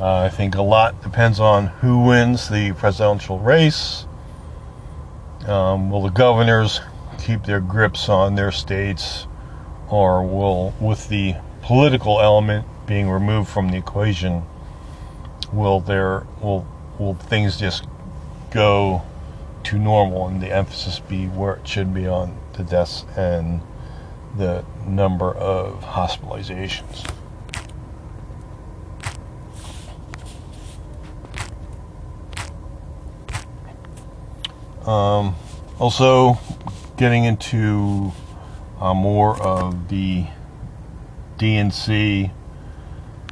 [0.00, 4.06] Uh, I think a lot depends on who wins the presidential race
[5.46, 6.80] um, will the governors
[7.18, 9.26] keep their grips on their states,
[9.88, 14.42] or will, with the political element being removed from the equation,
[15.52, 16.66] will there will
[16.98, 17.86] will things just
[18.50, 19.02] go
[19.64, 23.60] to normal and the emphasis be where it should be on the deaths and
[24.36, 27.06] the number of hospitalizations?
[34.86, 35.36] Um,
[35.78, 36.38] also,
[36.96, 38.12] getting into
[38.80, 40.26] uh, more of the
[41.38, 42.30] DNC,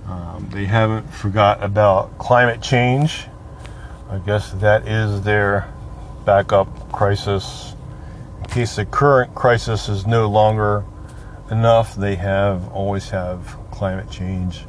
[0.06, 3.26] um, they haven't forgot about climate change.
[4.08, 5.72] I guess that is their
[6.24, 7.74] backup crisis.
[8.40, 10.84] In case the current crisis is no longer
[11.50, 14.64] enough, they have always have climate change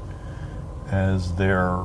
[0.91, 1.79] as their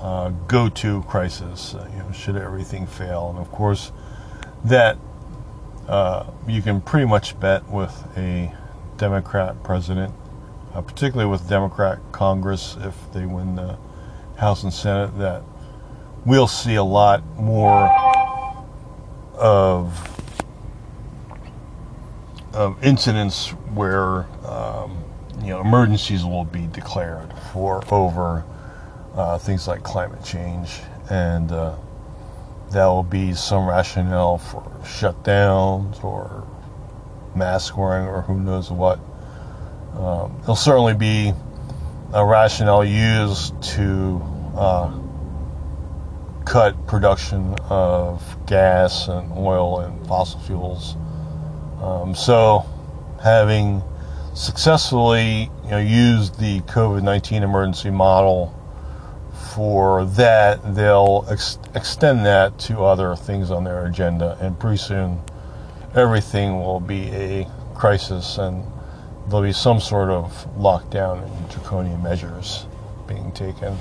[0.00, 1.74] uh, go-to crisis.
[1.74, 3.92] Uh, you know, should everything fail, and of course
[4.64, 4.98] that
[5.88, 8.52] uh, you can pretty much bet with a
[8.96, 10.12] Democrat president,
[10.74, 13.78] uh, particularly with Democrat Congress, if they win the
[14.36, 15.42] House and Senate, that
[16.24, 17.88] we'll see a lot more
[19.36, 20.12] of
[22.52, 24.96] of incidents where um,
[25.42, 28.44] you know emergencies will be declared for over
[29.14, 30.80] uh, things like climate change
[31.10, 31.74] and uh,
[32.70, 36.46] that will be some rationale for shutdowns or
[37.34, 38.98] mask wearing or who knows what.
[39.94, 41.32] Um, there'll certainly be
[42.12, 44.20] a rationale used to
[44.56, 44.98] uh,
[46.46, 50.96] cut production of gas and oil and fossil fuels.
[51.82, 52.64] Um, so,
[53.22, 53.82] having
[54.34, 58.54] successfully you know, used the COVID 19 emergency model
[59.54, 65.20] for that, they'll ex- extend that to other things on their agenda, and pretty soon
[65.94, 68.64] everything will be a crisis and
[69.28, 72.66] there'll be some sort of lockdown and draconian measures
[73.08, 73.76] being taken.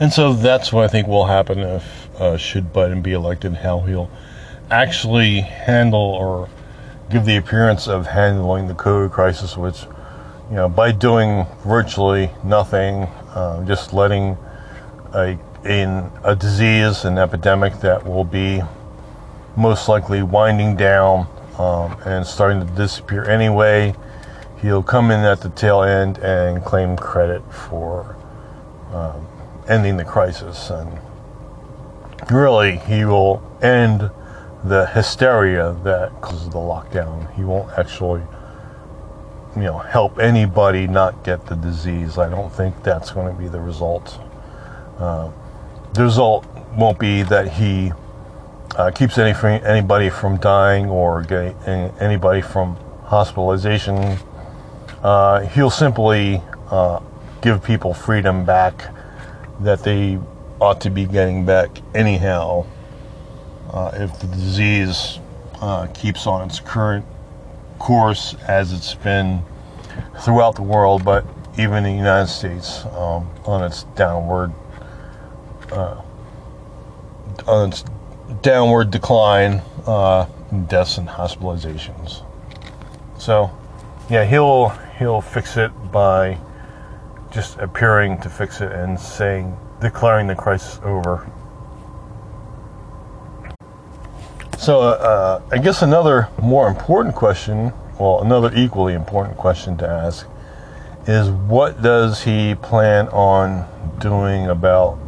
[0.00, 3.80] And so that's what I think will happen if, uh, should Biden be elected, how
[3.80, 4.10] he'll
[4.70, 6.48] actually handle or
[7.10, 9.82] give the appearance of handling the COVID crisis, which,
[10.50, 14.36] you know, by doing virtually nothing, uh, just letting
[15.14, 18.62] a, in a disease, an epidemic that will be
[19.56, 21.26] most likely winding down
[21.58, 23.94] um, and starting to disappear anyway,
[24.62, 28.16] he'll come in at the tail end and claim credit for
[28.92, 29.27] um,
[29.68, 30.70] ending the crisis.
[30.70, 30.98] And
[32.30, 34.10] really, he will end
[34.64, 37.32] the hysteria that causes the lockdown.
[37.36, 38.22] He won't actually,
[39.56, 42.18] you know, help anybody not get the disease.
[42.18, 44.18] I don't think that's going to be the result.
[44.98, 45.30] Uh,
[45.94, 46.46] the result
[46.76, 47.92] won't be that he
[48.76, 49.32] uh, keeps any,
[49.64, 51.54] anybody from dying or getting
[52.00, 54.18] anybody from hospitalization.
[55.02, 57.00] Uh, he'll simply uh,
[57.40, 58.92] give people freedom back
[59.60, 60.18] that they
[60.60, 62.66] ought to be getting back anyhow
[63.72, 65.18] uh, if the disease
[65.60, 67.04] uh, keeps on its current
[67.78, 69.42] course as it's been
[70.20, 71.24] throughout the world, but
[71.58, 74.52] even in the United States um, on its downward
[75.72, 76.00] uh,
[77.46, 77.84] on its
[78.42, 82.24] downward decline uh, in deaths and hospitalizations.
[83.18, 83.50] So,
[84.08, 86.38] yeah, he'll he'll fix it by
[87.30, 91.26] just appearing to fix it and saying declaring the crisis over
[94.58, 100.26] So, uh, I guess another more important question, well, another equally important question to ask
[101.06, 103.66] is what does he plan on
[104.00, 104.98] doing about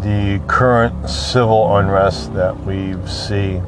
[0.00, 3.60] the current civil unrest that we see,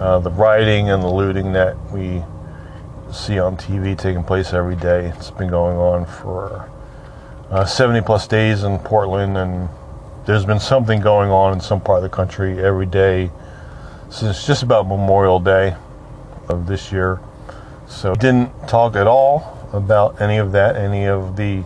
[0.00, 2.22] uh, the rioting and the looting that we
[3.12, 5.06] see on TV taking place every day?
[5.06, 6.70] It's been going on for
[7.50, 9.68] uh, 70 plus days in Portland, and
[10.26, 13.30] there's been something going on in some part of the country every day
[14.10, 15.74] since just about Memorial Day
[16.48, 17.20] of this year.
[17.86, 21.64] So didn't talk at all about any of that, any of the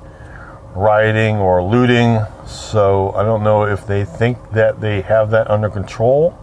[0.75, 2.21] rioting or looting.
[2.47, 6.39] So I don't know if they think that they have that under control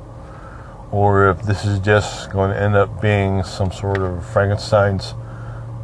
[0.92, 5.14] or if this is just going to end up being some sort of Frankenstein's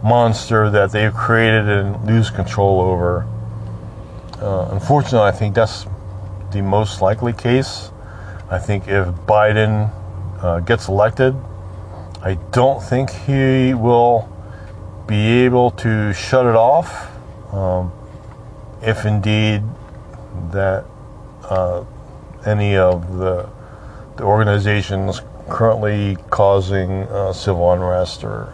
[0.03, 3.27] monster that they've created and lose control over.
[4.41, 5.85] Uh, unfortunately, I think that's
[6.51, 7.91] the most likely case.
[8.49, 9.91] I think if Biden
[10.41, 11.35] uh, gets elected,
[12.21, 14.29] I don't think he will
[15.07, 17.11] be able to shut it off.
[17.53, 17.91] Um,
[18.81, 19.63] if indeed
[20.51, 20.85] that
[21.43, 21.85] uh,
[22.45, 23.49] any of the,
[24.17, 28.53] the, organizations currently causing uh, civil unrest or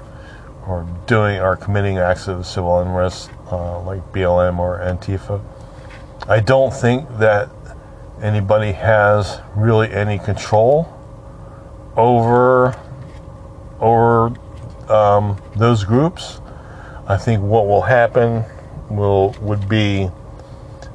[0.68, 5.42] or doing or committing acts of civil unrest uh, like BLM or Antifa,
[6.28, 7.50] I don't think that
[8.22, 10.88] anybody has really any control
[11.98, 12.76] over
[13.80, 14.34] over
[14.92, 16.40] um, those groups,
[17.08, 18.46] I think what will happen
[18.90, 20.10] will would be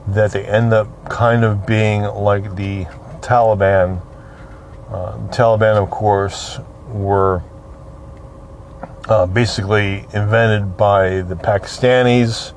[0.08, 2.84] that they end up kind of being like the
[3.20, 4.00] Taliban.
[4.88, 7.42] Uh, the Taliban, of course, were
[9.08, 12.52] uh, basically invented by the Pakistanis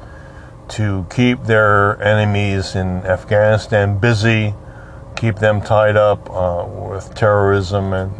[0.69, 4.53] to keep their enemies in Afghanistan busy,
[5.15, 8.11] keep them tied up uh, with terrorism and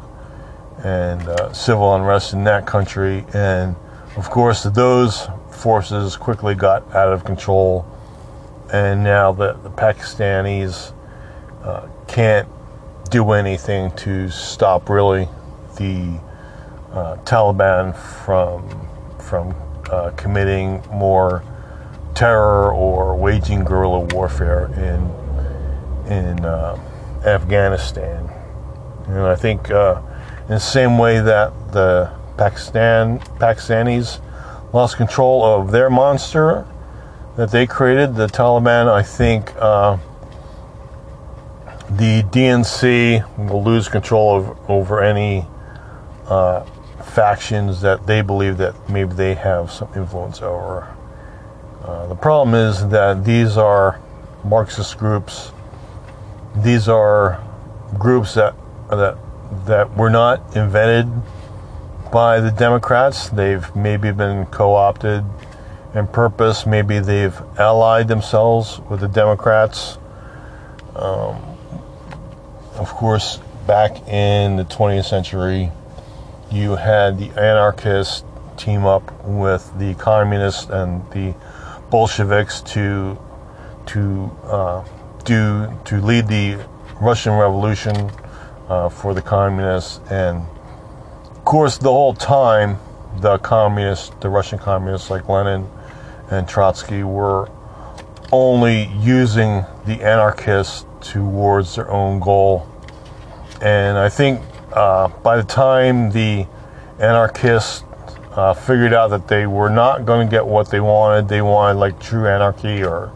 [0.84, 3.26] and uh, civil unrest in that country.
[3.34, 3.76] And
[4.16, 7.86] of course, those forces quickly got out of control,
[8.72, 10.94] and now the, the Pakistanis
[11.64, 12.48] uh, can't
[13.10, 15.28] do anything to stop really
[15.76, 16.20] the
[16.92, 18.88] uh, Taliban from
[19.20, 19.54] from
[19.92, 21.44] uh, committing more
[22.16, 25.20] terror or waging guerrilla warfare in
[26.12, 26.78] in uh,
[27.26, 28.30] Afghanistan.
[29.08, 30.02] And I think uh,
[30.44, 34.22] in the same way that the Pakistan Pakistanis
[34.74, 36.66] lost control of their monster
[37.36, 39.98] that they created, the Taliban, I think uh,
[41.90, 45.48] the DNC will lose control of, over any
[46.28, 46.64] uh,
[47.04, 50.96] factions that they believe that maybe they have some influence over.
[51.90, 54.00] Uh, the problem is that these are
[54.44, 55.52] Marxist groups.
[56.56, 57.44] These are
[57.98, 58.54] groups that
[58.90, 59.18] that
[59.66, 61.08] that were not invented
[62.12, 63.30] by the Democrats.
[63.30, 65.24] They've maybe been co opted
[65.96, 66.68] and purpose.
[66.68, 69.98] Maybe they've allied themselves with the Democrats.
[70.96, 71.42] Um,
[72.76, 75.72] of course, back in the 20th century,
[76.52, 78.24] you had the anarchists
[78.58, 81.34] team up with the communists and the
[81.90, 83.18] Bolsheviks to
[83.88, 84.86] to uh,
[85.24, 86.64] do to lead the
[87.02, 88.12] Russian Revolution
[88.68, 90.44] uh, for the communists, and
[91.32, 92.78] of course, the whole time,
[93.18, 95.68] the communists, the Russian communists like Lenin
[96.30, 97.50] and Trotsky, were
[98.32, 102.68] only using the anarchists towards their own goal.
[103.62, 104.42] And I think
[104.74, 106.46] uh, by the time the
[107.00, 107.84] anarchists
[108.40, 111.78] uh, figured out that they were not going to get what they wanted, they wanted
[111.78, 113.12] like true anarchy or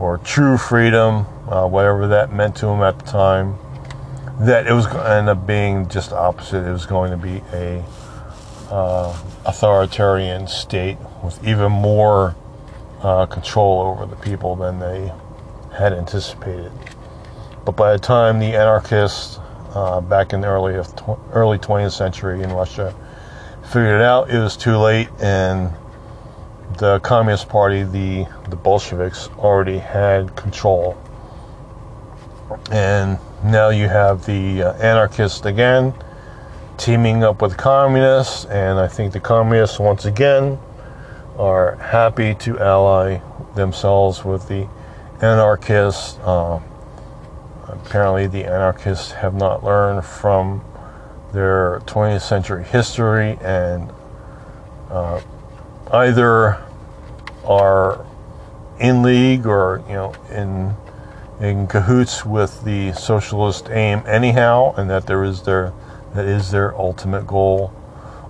[0.00, 3.56] or true freedom, uh, whatever that meant to them at the time,
[4.40, 6.66] that it was going to end up being just opposite.
[6.66, 7.84] It was going to be a
[8.70, 12.34] uh, authoritarian state with even more
[13.00, 15.12] uh, control over the people than they
[15.76, 16.72] had anticipated.
[17.64, 19.38] But by the time the anarchists
[19.74, 20.74] uh, back in the early
[21.32, 22.92] early 20th century in Russia
[23.68, 25.70] figured it out, it was too late, and
[26.78, 30.96] the Communist Party, the the Bolsheviks, already had control.
[32.70, 35.92] And now you have the uh, anarchists again
[36.78, 40.58] teaming up with communists, and I think the communists once again
[41.36, 43.20] are happy to ally
[43.54, 44.66] themselves with the
[45.20, 46.18] anarchists.
[46.22, 46.60] Uh,
[47.66, 50.62] apparently, the anarchists have not learned from
[51.32, 53.90] their 20th century history and
[54.90, 55.20] uh,
[55.92, 56.62] either
[57.44, 58.04] are
[58.80, 60.74] in league or you know in
[61.40, 65.72] in cahoots with the socialist aim anyhow, and that there is their
[66.14, 67.72] that is their ultimate goal,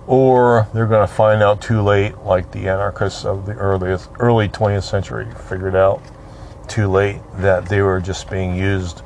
[0.05, 4.47] or they're going to find out too late, like the anarchists of the earliest early
[4.47, 6.01] 20th century figured out
[6.67, 9.01] too late that they were just being used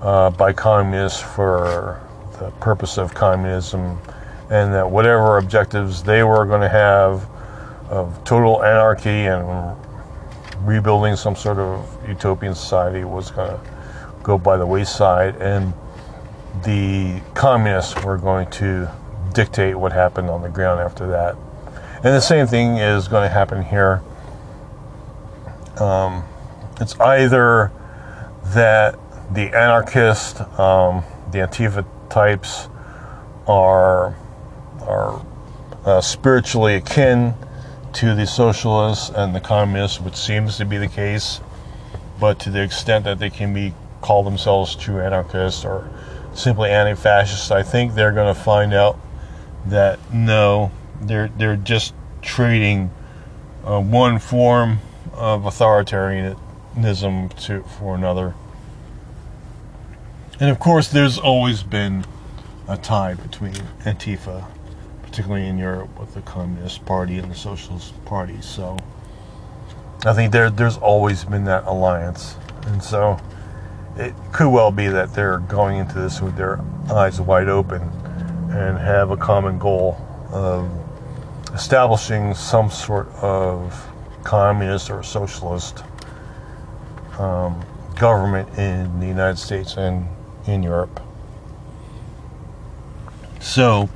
[0.00, 2.00] uh, by communists for
[2.38, 3.98] the purpose of communism,
[4.50, 7.28] and that whatever objectives they were going to have
[7.90, 9.76] of total anarchy and
[10.62, 13.60] rebuilding some sort of utopian society was going to
[14.22, 15.72] go by the wayside, and
[16.64, 18.90] the communists were going to
[19.32, 21.36] dictate what happened on the ground after that.
[21.96, 24.02] And the same thing is going to happen here.
[25.78, 26.24] Um,
[26.80, 27.70] it's either
[28.46, 28.98] that
[29.32, 31.84] the anarchist, um, the Antifa
[32.16, 32.70] types,
[33.46, 34.16] are
[34.80, 35.22] are
[35.84, 37.34] uh, spiritually akin
[37.92, 41.40] to the socialists and the communists, which seems to be the case,
[42.18, 45.90] but to the extent that they can be call themselves true anarchists or
[46.32, 48.98] simply anti-fascists, I think they're going to find out
[49.66, 50.70] that no,
[51.02, 51.92] they're they're just
[52.22, 52.90] trading
[53.62, 54.78] uh, one form
[55.12, 58.34] of authoritarianism to for another.
[60.38, 62.04] And of course, there's always been
[62.68, 64.46] a tie between Antifa
[65.16, 68.38] particularly in Europe with the Communist Party and the Socialist Party.
[68.42, 68.76] So
[70.04, 73.18] I think there there's always been that alliance, and so
[73.96, 76.60] it could well be that they're going into this with their
[76.90, 77.80] eyes wide open
[78.50, 79.96] and have a common goal
[80.32, 80.70] of
[81.54, 83.88] establishing some sort of
[84.22, 85.82] communist or socialist
[87.18, 87.64] um,
[87.94, 90.06] government in the United States and
[90.46, 91.00] in Europe.
[93.40, 93.88] So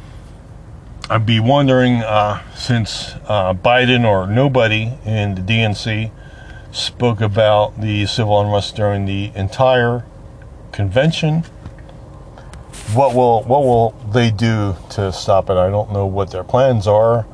[1.09, 6.13] I'd be wondering uh, since uh, Biden or nobody in the DNC
[6.73, 10.05] spoke about the civil unrest during the entire
[10.73, 11.43] convention.
[12.95, 15.55] What will what will they do to stop it?
[15.55, 17.27] I don't know what their plans are.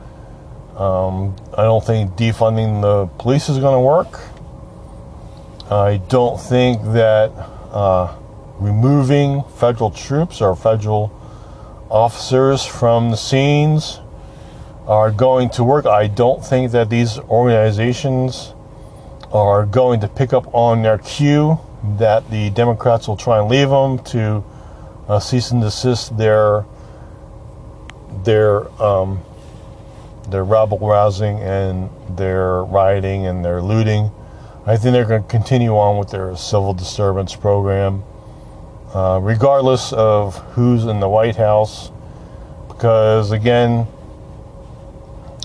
[0.76, 4.20] Um, I don't think defunding the police is going to work.
[5.70, 7.30] I don't think that
[7.72, 8.14] uh,
[8.58, 11.12] removing federal troops or federal
[11.90, 14.00] officers from the scenes
[14.86, 15.86] are going to work.
[15.86, 18.54] I don't think that these organizations
[19.32, 21.58] are going to pick up on their cue
[21.98, 24.44] that the Democrats will try and leave them to
[25.08, 26.64] uh, cease and desist their
[28.24, 29.20] their um,
[30.28, 34.10] their rabble rousing and their rioting and their looting.
[34.66, 38.02] I think they're going to continue on with their civil disturbance program.
[38.96, 41.90] Uh, regardless of who's in the White House,
[42.66, 43.86] because again,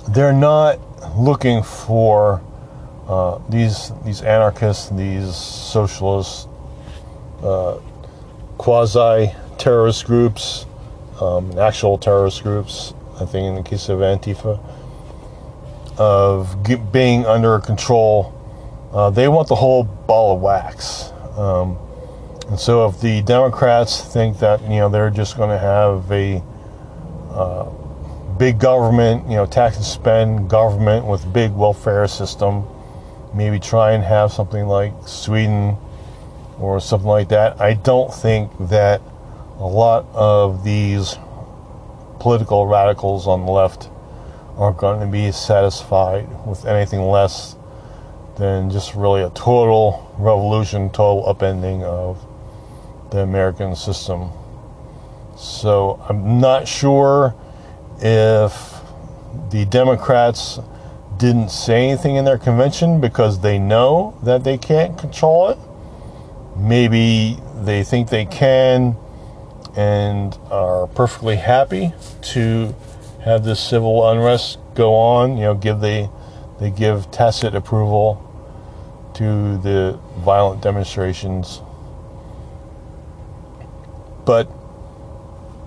[0.08, 0.80] they're not
[1.18, 2.42] looking for
[3.10, 6.48] uh, these these anarchists, these socialists,
[7.44, 7.78] uh,
[8.58, 10.66] quasi terrorist groups,
[11.20, 12.94] um, actual terrorist groups.
[13.20, 14.64] I think in the case of Antifa,
[15.98, 18.34] of get, being under control.
[18.94, 21.12] Uh, they want the whole ball of wax.
[21.36, 21.78] Um,
[22.52, 26.44] and so if the Democrats think that, you know, they're just going to have a
[27.32, 27.64] uh,
[28.38, 32.68] big government, you know, tax and spend government with big welfare system,
[33.34, 35.78] maybe try and have something like Sweden
[36.60, 37.62] or something like that.
[37.62, 39.02] I don't think that
[39.58, 41.18] a lot of these
[42.20, 43.90] political radicals on the left
[44.58, 47.56] are going to be satisfied with anything less
[48.36, 52.28] than just really a total revolution, total upending of
[53.12, 54.30] the American system.
[55.38, 57.36] So I'm not sure
[58.00, 58.82] if
[59.50, 60.60] the Democrats
[61.18, 65.58] didn't say anything in their convention because they know that they can't control it.
[66.58, 68.96] Maybe they think they can
[69.76, 72.76] and are perfectly happy to
[73.24, 75.38] have this civil unrest go on.
[75.38, 76.10] You know, give the
[76.60, 78.28] they give tacit approval
[79.16, 81.62] to the violent demonstrations,
[84.26, 84.50] but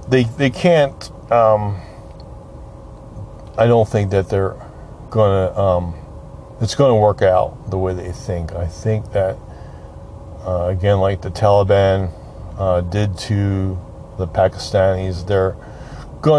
[0.09, 1.11] they they can't.
[1.33, 1.81] Um,
[3.57, 4.57] I don't think that they're
[5.11, 5.59] gonna.
[5.59, 5.95] Um,
[6.61, 8.53] it's to work out the way they think.
[8.53, 9.37] I think that
[10.47, 12.13] uh, again, like the Taliban
[12.59, 13.79] uh, did to
[14.19, 15.57] the Pakistanis, they're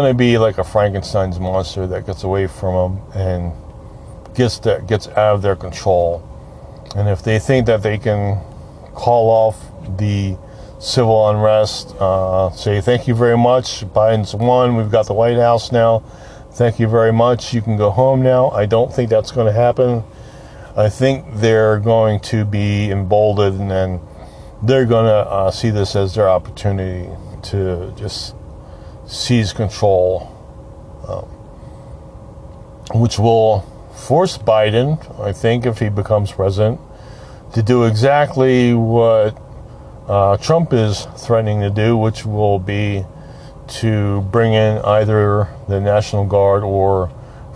[0.06, 3.52] to be like a Frankenstein's monster that gets away from them and
[4.34, 6.22] gets that gets out of their control.
[6.94, 8.40] And if they think that they can
[8.94, 9.60] call off
[9.98, 10.36] the
[10.78, 15.72] civil unrest, uh, say thank you very much, Biden's won, we've got the White House
[15.72, 16.02] now.
[16.52, 17.52] Thank you very much.
[17.52, 18.48] You can go home now.
[18.48, 20.02] I don't think that's going to happen.
[20.74, 24.00] I think they're going to be emboldened and then
[24.62, 27.10] they're going to uh, see this as their opportunity
[27.50, 28.34] to just
[29.06, 30.32] seize control,
[31.06, 31.24] um,
[33.00, 33.60] which will
[33.94, 36.80] force Biden, I think, if he becomes president,
[37.52, 39.38] to do exactly what
[40.08, 43.04] uh, Trump is threatening to do, which will be
[43.66, 47.10] to bring in either the National Guard or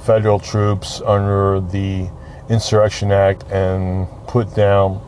[0.05, 2.11] federal troops under the
[2.48, 5.01] Insurrection Act and put down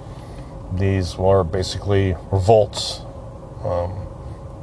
[0.74, 3.00] these are basically revolts.
[3.64, 4.06] Um,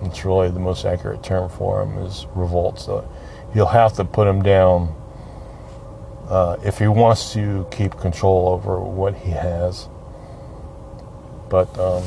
[0.01, 2.85] it's really the most accurate term for them is revolts.
[2.85, 3.07] So
[3.53, 4.95] he'll have to put them down
[6.29, 9.89] uh, if he wants to keep control over what he has.
[11.49, 12.03] But um,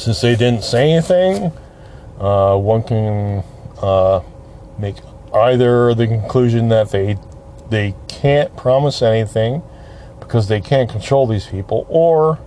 [0.00, 1.52] since they didn't say anything,
[2.18, 3.44] uh, one can
[3.82, 4.22] uh,
[4.78, 4.96] make
[5.34, 7.18] either the conclusion that they
[7.68, 9.62] they can't promise anything
[10.18, 12.38] because they can't control these people, or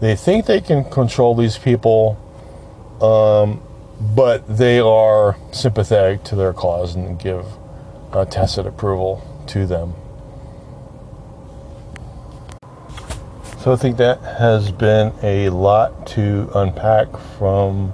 [0.00, 2.18] they think they can control these people,
[3.00, 3.62] um,
[4.14, 7.46] but they are sympathetic to their cause and give
[8.12, 9.94] a tacit approval to them.
[13.62, 17.92] So I think that has been a lot to unpack from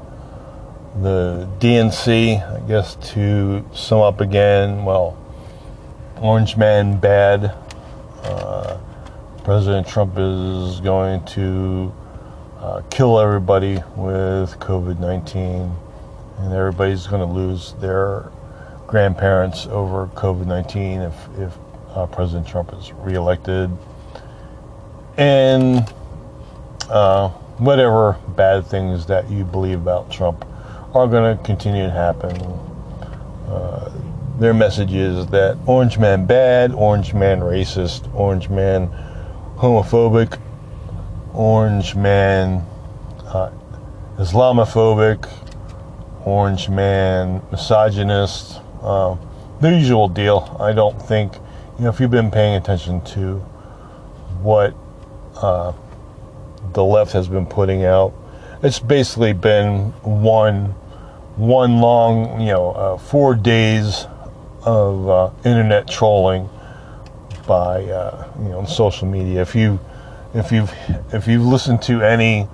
[1.02, 5.18] the DNC, I guess to sum up again, well,
[6.18, 7.52] Orange Man bad.
[8.22, 8.78] Uh,
[9.42, 11.92] President Trump is going to
[12.60, 15.72] uh, kill everybody with COVID 19,
[16.38, 18.30] and everybody's going to lose their
[18.86, 21.58] grandparents over COVID 19 if, if
[21.88, 23.68] uh, President Trump is reelected.
[25.16, 25.92] And
[26.90, 30.46] uh, whatever bad things that you believe about Trump
[30.94, 32.36] are going to continue to happen.
[33.48, 33.92] Uh,
[34.38, 38.88] their message is that Orange Man bad, Orange Man racist, Orange Man
[39.56, 40.38] homophobic,
[41.32, 42.64] Orange Man
[43.26, 43.50] uh,
[44.18, 45.30] Islamophobic,
[46.24, 48.60] Orange Man misogynist.
[48.82, 49.16] Uh,
[49.60, 50.56] the usual deal.
[50.60, 51.34] I don't think,
[51.78, 53.38] you know, if you've been paying attention to
[54.42, 54.74] what
[55.42, 55.72] uh,
[56.72, 58.12] the left has been putting out,
[58.62, 60.74] it's basically been one
[61.36, 64.06] one long, you know, uh, four days
[64.62, 66.48] of uh, internet trolling
[67.46, 69.42] by uh, you know social media.
[69.42, 69.78] If you
[70.34, 70.72] if you've
[71.12, 72.48] if you've listened to any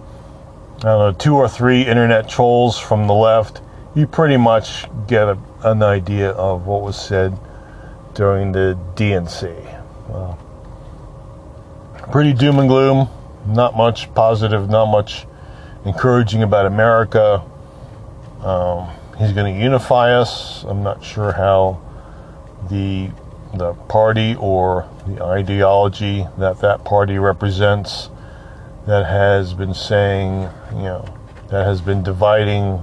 [0.78, 3.60] I don't know two or three internet trolls from the left,
[3.94, 7.38] you pretty much get a, an idea of what was said
[8.14, 9.54] during the DNC.
[10.08, 10.38] Well,
[12.12, 13.08] pretty doom and gloom.
[13.46, 14.68] Not much positive.
[14.68, 15.26] Not much
[15.86, 17.42] encouraging about America.
[18.42, 20.62] Um, he's going to unify us.
[20.64, 21.80] I'm not sure how
[22.70, 23.10] the
[23.54, 28.08] the party or the ideology that that party represents
[28.86, 31.04] that has been saying, you know,
[31.48, 32.82] that has been dividing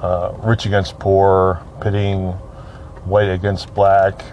[0.00, 2.32] uh, rich against poor, pitting
[3.04, 4.24] white against black,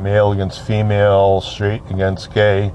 [0.00, 2.72] male against female, straight against gay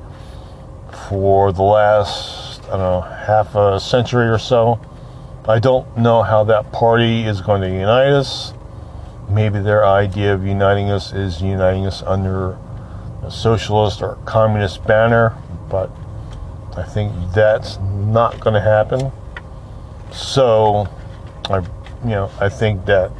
[1.09, 4.79] for the last, I don't know, half a century or so.
[5.47, 8.53] I don't know how that party is going to unite us.
[9.29, 12.57] Maybe their idea of uniting us is uniting us under
[13.23, 15.35] a socialist or communist banner,
[15.69, 15.91] but
[16.77, 19.11] I think that's not going to happen.
[20.11, 20.87] So,
[21.49, 23.11] I, you know, I think that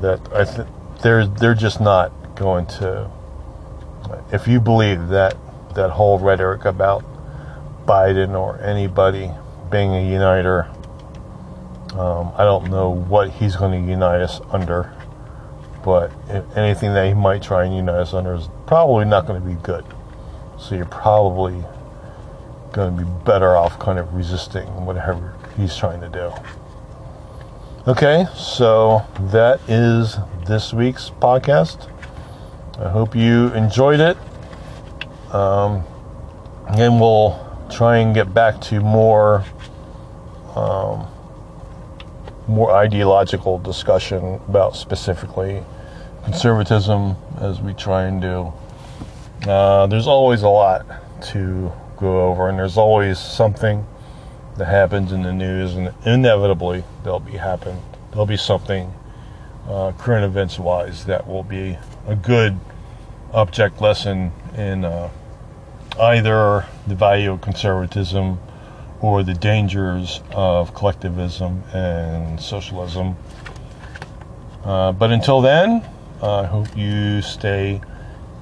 [0.00, 0.68] that I th-
[1.02, 3.10] they're they're just not going to.
[4.32, 5.36] If you believe that
[5.74, 7.04] that whole rhetoric about
[7.86, 9.30] Biden or anybody
[9.70, 10.68] being a uniter,
[11.94, 14.92] um, I don't know what he's going to unite us under.
[15.84, 16.12] But
[16.56, 19.54] anything that he might try and unite us under is probably not going to be
[19.62, 19.84] good.
[20.58, 21.64] So you're probably
[22.72, 26.32] going to be better off kind of resisting whatever he's trying to do.
[27.88, 29.02] Okay, so
[29.32, 31.88] that is this week's podcast.
[32.78, 34.18] I hope you enjoyed it.
[35.32, 35.84] Um,
[36.68, 37.38] and we'll
[37.70, 39.44] try and get back to more
[40.56, 41.06] um,
[42.48, 45.62] more ideological discussion about specifically
[46.24, 48.52] conservatism as we try and do.
[49.48, 50.84] Uh, there's always a lot
[51.22, 53.86] to go over, and there's always something
[54.56, 57.78] that happens in the news, and inevitably there'll be happen.
[58.10, 58.92] There'll be something
[59.68, 62.58] uh, current events wise that will be a good
[63.32, 65.08] object lesson in uh,
[66.00, 68.38] either the value of conservatism
[69.00, 73.16] or the dangers of collectivism and socialism.
[74.64, 75.86] Uh, but until then,
[76.22, 77.80] I hope you stay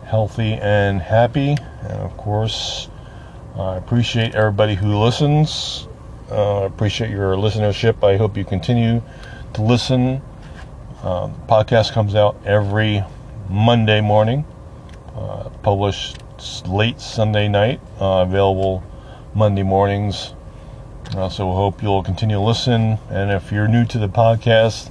[0.05, 1.57] healthy and happy.
[1.83, 2.89] And of course,
[3.57, 5.87] I appreciate everybody who listens.
[6.31, 8.05] Uh, appreciate your listenership.
[8.05, 9.03] I hope you continue
[9.55, 10.23] to listen.
[11.03, 13.05] Uh, podcast comes out every
[13.49, 14.45] Monday morning,
[15.15, 16.19] uh, published
[16.67, 18.83] late Sunday night, uh, available
[19.35, 20.35] Monday mornings.
[21.17, 22.99] Uh, so hope you'll continue to listen.
[23.11, 24.91] And if you're new to the podcast,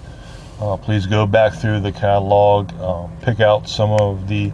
[0.60, 4.52] uh, please go back through the catalog, um, pick out some of the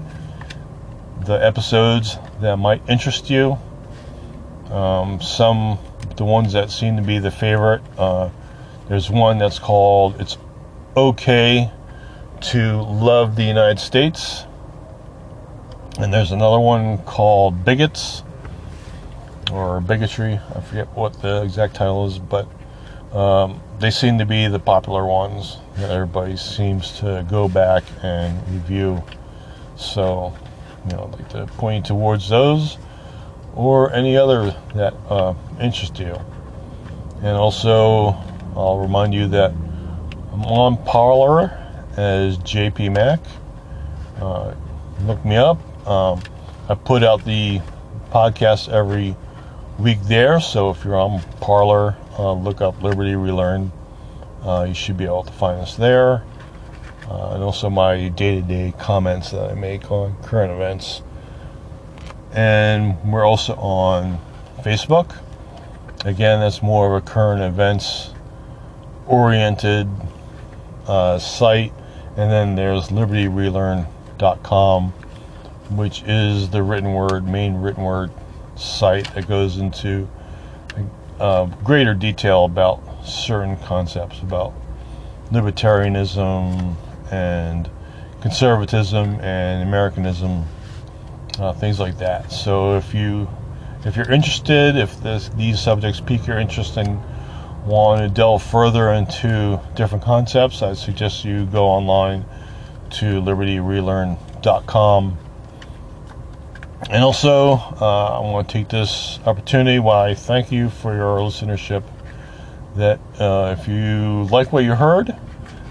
[1.25, 3.57] the episodes that might interest you.
[4.69, 5.79] Um, some
[6.17, 7.81] the ones that seem to be the favorite.
[7.97, 8.29] Uh,
[8.89, 10.37] there's one that's called "It's
[10.97, 11.71] Okay
[12.41, 14.45] to Love the United States,"
[15.99, 18.23] and there's another one called "Bigots"
[19.51, 22.47] or "Bigotry." I forget what the exact title is, but
[23.13, 28.41] um, they seem to be the popular ones that everybody seems to go back and
[28.51, 29.03] review.
[29.75, 30.33] So,
[30.85, 32.77] you know, I'd like to point towards those
[33.55, 36.15] or any other that uh, interest you.
[37.17, 38.15] And also,
[38.55, 39.51] I'll remind you that
[40.31, 41.59] I'm on Parler
[41.95, 43.19] as JP Mac.
[44.19, 44.55] Uh,
[45.05, 45.59] look me up.
[45.85, 46.21] Um,
[46.69, 47.61] I put out the
[48.11, 49.15] podcast every
[49.79, 53.71] week there, so if you're on Parler, uh, look up Liberty Relearn.
[54.43, 56.23] Uh, you should be able to find us there.
[57.09, 61.01] Uh, and also my day to day comments that I make on current events
[62.33, 64.19] and we're also on
[64.61, 65.17] Facebook.
[66.05, 68.11] Again, that's more of a current events
[69.07, 69.89] oriented
[70.87, 71.73] uh, site.
[72.17, 74.93] And then there's libertyrelearn.com,
[75.75, 78.11] which is the written word, main written word
[78.55, 80.07] site that goes into
[81.19, 84.53] uh, greater detail about certain concepts about
[85.31, 86.75] libertarianism
[87.11, 87.69] and
[88.21, 90.45] conservatism and Americanism
[91.39, 92.31] uh, things like that.
[92.31, 93.27] So if you
[93.85, 97.01] if you're interested, if this, these subjects pique your interest and
[97.65, 102.23] want to delve further into different concepts, I suggest you go online
[102.91, 105.17] to libertyrelearn.com.
[106.89, 111.17] And also, uh, I want to take this opportunity while I thank you for your
[111.19, 111.83] listenership.
[112.75, 115.15] That uh, if you like what you heard,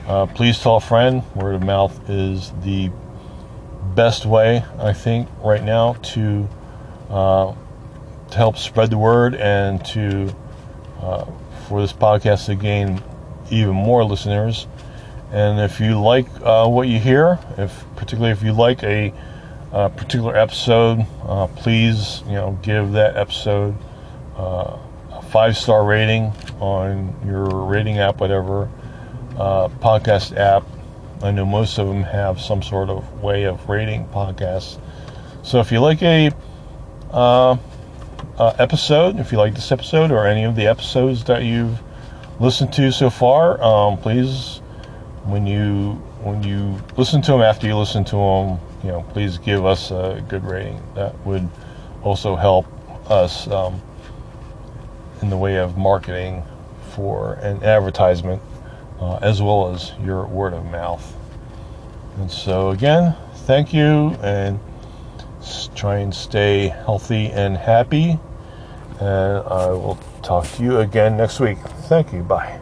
[0.06, 1.22] uh, please tell a friend.
[1.34, 2.90] Word of mouth is the
[3.94, 6.48] best way, I think, right now to
[7.10, 7.54] uh,
[8.30, 10.34] to help spread the word and to
[11.00, 11.24] uh,
[11.68, 13.02] for this podcast to gain
[13.50, 14.66] even more listeners.
[15.30, 19.12] And if you like uh, what you hear, if particularly if you like a,
[19.72, 23.74] a particular episode, uh, please you know give that episode
[24.36, 24.76] uh,
[25.10, 28.70] a five star rating on your rating app, whatever
[29.38, 30.64] uh, podcast app
[31.22, 34.80] I know most of them have some sort of way of rating podcasts.
[35.44, 36.32] So if you like a
[37.12, 37.56] uh,
[38.38, 41.80] uh, episode, if you like this episode or any of the episodes that you've
[42.40, 44.58] listened to so far, um, please,
[45.24, 45.92] when you
[46.24, 49.90] when you listen to them, after you listen to them, you know, please give us
[49.90, 50.82] a good rating.
[50.94, 51.48] That would
[52.02, 52.66] also help
[53.10, 53.80] us um,
[55.20, 56.42] in the way of marketing
[56.90, 58.42] for an advertisement,
[59.00, 61.14] uh, as well as your word of mouth.
[62.18, 63.16] And so, again,
[63.46, 64.60] thank you, and
[65.74, 68.18] try and stay healthy and happy.
[69.00, 71.58] And I will talk to you again next week.
[71.88, 72.22] Thank you.
[72.22, 72.61] Bye.